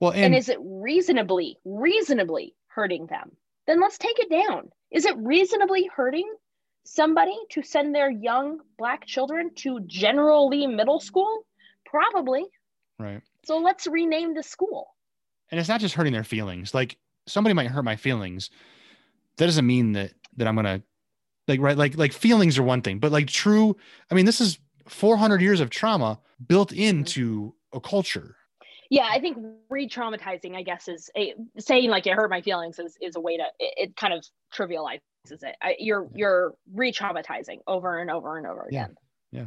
[0.00, 3.32] well, and, and is it reasonably, reasonably hurting them?
[3.66, 4.70] Then let's take it down.
[4.90, 6.30] Is it reasonably hurting
[6.84, 11.46] somebody to send their young black children to General Lee Middle School?
[11.86, 12.44] Probably.
[12.98, 13.22] Right.
[13.44, 14.88] So let's rename the school.
[15.50, 16.74] And it's not just hurting their feelings.
[16.74, 18.50] Like somebody might hurt my feelings.
[19.36, 20.82] That doesn't mean that that I'm gonna
[21.48, 23.76] like right like like feelings are one thing, but like true.
[24.10, 24.58] I mean, this is
[24.88, 28.36] 400 years of trauma built into a culture.
[28.90, 32.98] Yeah i think re-traumatizing i guess is a, saying like it hurt my feelings is,
[33.00, 35.54] is a way to it, it kind of trivializes it.
[35.62, 38.96] I, you're you're re-traumatizing over and over and over again.
[39.30, 39.42] Yeah.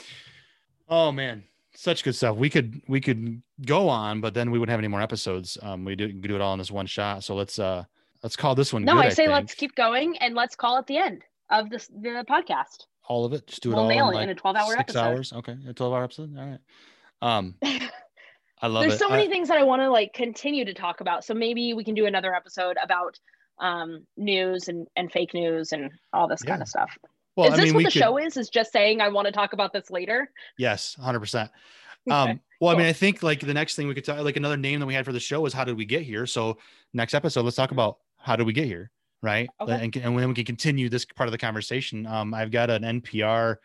[0.00, 0.04] Yeah
[0.88, 1.44] oh man.
[1.74, 2.36] Such good stuff.
[2.36, 5.56] We could we could go on but then we wouldn't have any more episodes.
[5.62, 7.24] Um we do, do it all in this one shot.
[7.24, 7.84] So let's uh
[8.22, 10.78] let's call this one no good, i say I let's keep going and let's call
[10.78, 13.88] it the end of this the podcast all of it just do it we'll all
[13.88, 15.00] nail in, like in a 12 hour six episode.
[15.00, 16.60] hours okay a 12 hour episode all right
[17.22, 17.54] um
[18.60, 18.88] I love it.
[18.88, 19.04] There's it.
[19.04, 21.24] so many I, things that I want to like continue to talk about.
[21.24, 23.18] So maybe we can do another episode about
[23.60, 26.50] um, news and, and fake news and all this yeah.
[26.50, 26.90] kind of stuff.
[27.36, 28.36] Well, is this I mean, what the could, show is?
[28.36, 30.30] Is just saying I want to talk about this later?
[30.58, 31.50] Yes, hundred percent.
[32.10, 32.68] Um, well, cool.
[32.70, 34.86] I mean, I think like the next thing we could talk, like another name that
[34.86, 36.26] we had for the show is how did we get here?
[36.26, 36.58] So
[36.92, 38.90] next episode, let's talk about how do we get here,
[39.22, 39.48] right?
[39.60, 39.72] Okay.
[39.72, 42.06] And, and then we can continue this part of the conversation.
[42.06, 43.56] Um, I've got an NPR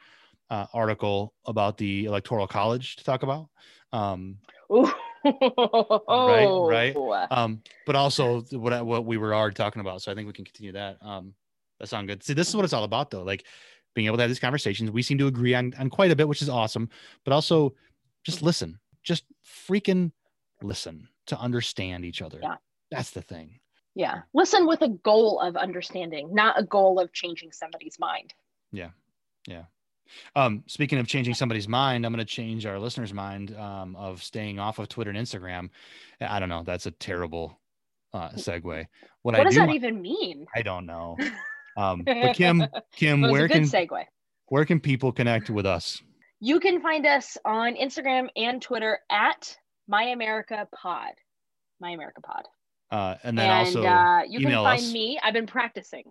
[0.49, 3.49] uh, article about the Electoral College to talk about.
[3.91, 4.37] Um,
[4.69, 6.95] right, right.
[7.31, 10.01] Um, but also what what we were already talking about.
[10.01, 10.97] So I think we can continue that.
[11.01, 11.33] Um,
[11.79, 12.23] that sounds good.
[12.23, 13.23] See, this is what it's all about, though.
[13.23, 13.45] Like
[13.93, 14.91] being able to have these conversations.
[14.91, 16.89] We seem to agree on on quite a bit, which is awesome.
[17.23, 17.73] But also,
[18.23, 18.79] just listen.
[19.03, 19.25] Just
[19.67, 20.11] freaking
[20.61, 22.39] listen to understand each other.
[22.41, 22.55] Yeah,
[22.91, 23.59] that's the thing.
[23.95, 28.33] Yeah, listen with a goal of understanding, not a goal of changing somebody's mind.
[28.71, 28.89] Yeah,
[29.47, 29.63] yeah.
[30.35, 34.23] Um, speaking of changing somebody's mind, I'm going to change our listeners' mind um, of
[34.23, 35.69] staying off of Twitter and Instagram.
[36.21, 36.63] I don't know.
[36.63, 37.59] That's a terrible
[38.13, 38.63] uh, segue.
[38.63, 38.87] What,
[39.21, 40.45] what I does do, that even mean?
[40.55, 41.17] I don't know.
[41.75, 42.63] Um, but Kim,
[42.95, 44.05] Kim, where can segue?
[44.49, 46.03] Where can people connect with us?
[46.39, 51.13] You can find us on Instagram and Twitter at My America Pod.
[51.79, 52.43] My America Pod.
[52.93, 54.93] Uh, and then and, also uh, you can find us.
[54.93, 55.19] me.
[55.23, 56.03] I've been practicing.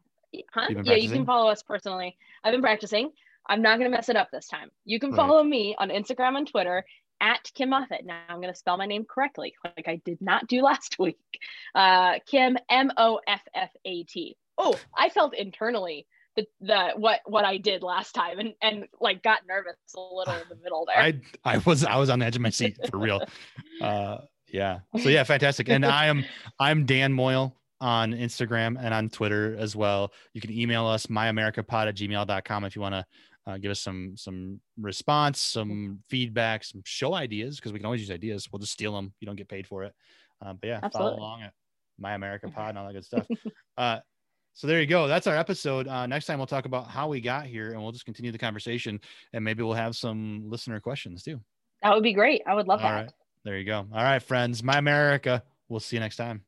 [0.52, 0.66] Huh?
[0.68, 2.16] Been yeah, you can follow us personally.
[2.42, 3.12] I've been practicing.
[3.48, 4.70] I'm not going to mess it up this time.
[4.84, 5.48] You can follow right.
[5.48, 6.84] me on Instagram and Twitter
[7.20, 8.04] at Kim Moffat.
[8.04, 11.18] Now I'm going to spell my name correctly, like I did not do last week.
[11.72, 14.36] Uh, Kim M O F F A T.
[14.58, 19.22] Oh, I felt internally the, the what what I did last time and and like
[19.22, 20.96] got nervous a little in the middle there.
[20.96, 23.22] I I was I was on the edge of my seat for real.
[23.80, 24.18] Uh,
[24.52, 24.80] yeah.
[25.02, 25.68] So yeah, fantastic.
[25.68, 26.24] And I am
[26.60, 30.12] I'm Dan Moyle on Instagram and on Twitter as well.
[30.34, 33.04] You can email us myamericapod at gmail.com if you want to
[33.46, 38.00] uh, give us some some response, some feedback, some show ideas because we can always
[38.00, 38.48] use ideas.
[38.52, 39.12] We'll just steal them.
[39.20, 39.92] You don't get paid for it.
[40.40, 41.10] Uh, but yeah, Absolutely.
[41.16, 41.52] follow along at
[41.98, 43.26] My America Pod and all that good stuff.
[43.78, 43.98] uh,
[44.54, 45.08] so there you go.
[45.08, 45.88] That's our episode.
[45.88, 48.38] Uh, next time we'll talk about how we got here, and we'll just continue the
[48.38, 49.00] conversation,
[49.32, 51.40] and maybe we'll have some listener questions too.
[51.82, 52.42] That would be great.
[52.46, 53.00] I would love all that.
[53.02, 53.12] Right.
[53.44, 53.86] There you go.
[53.92, 54.62] All right, friends.
[54.62, 55.42] My America.
[55.68, 56.44] We'll see you next time.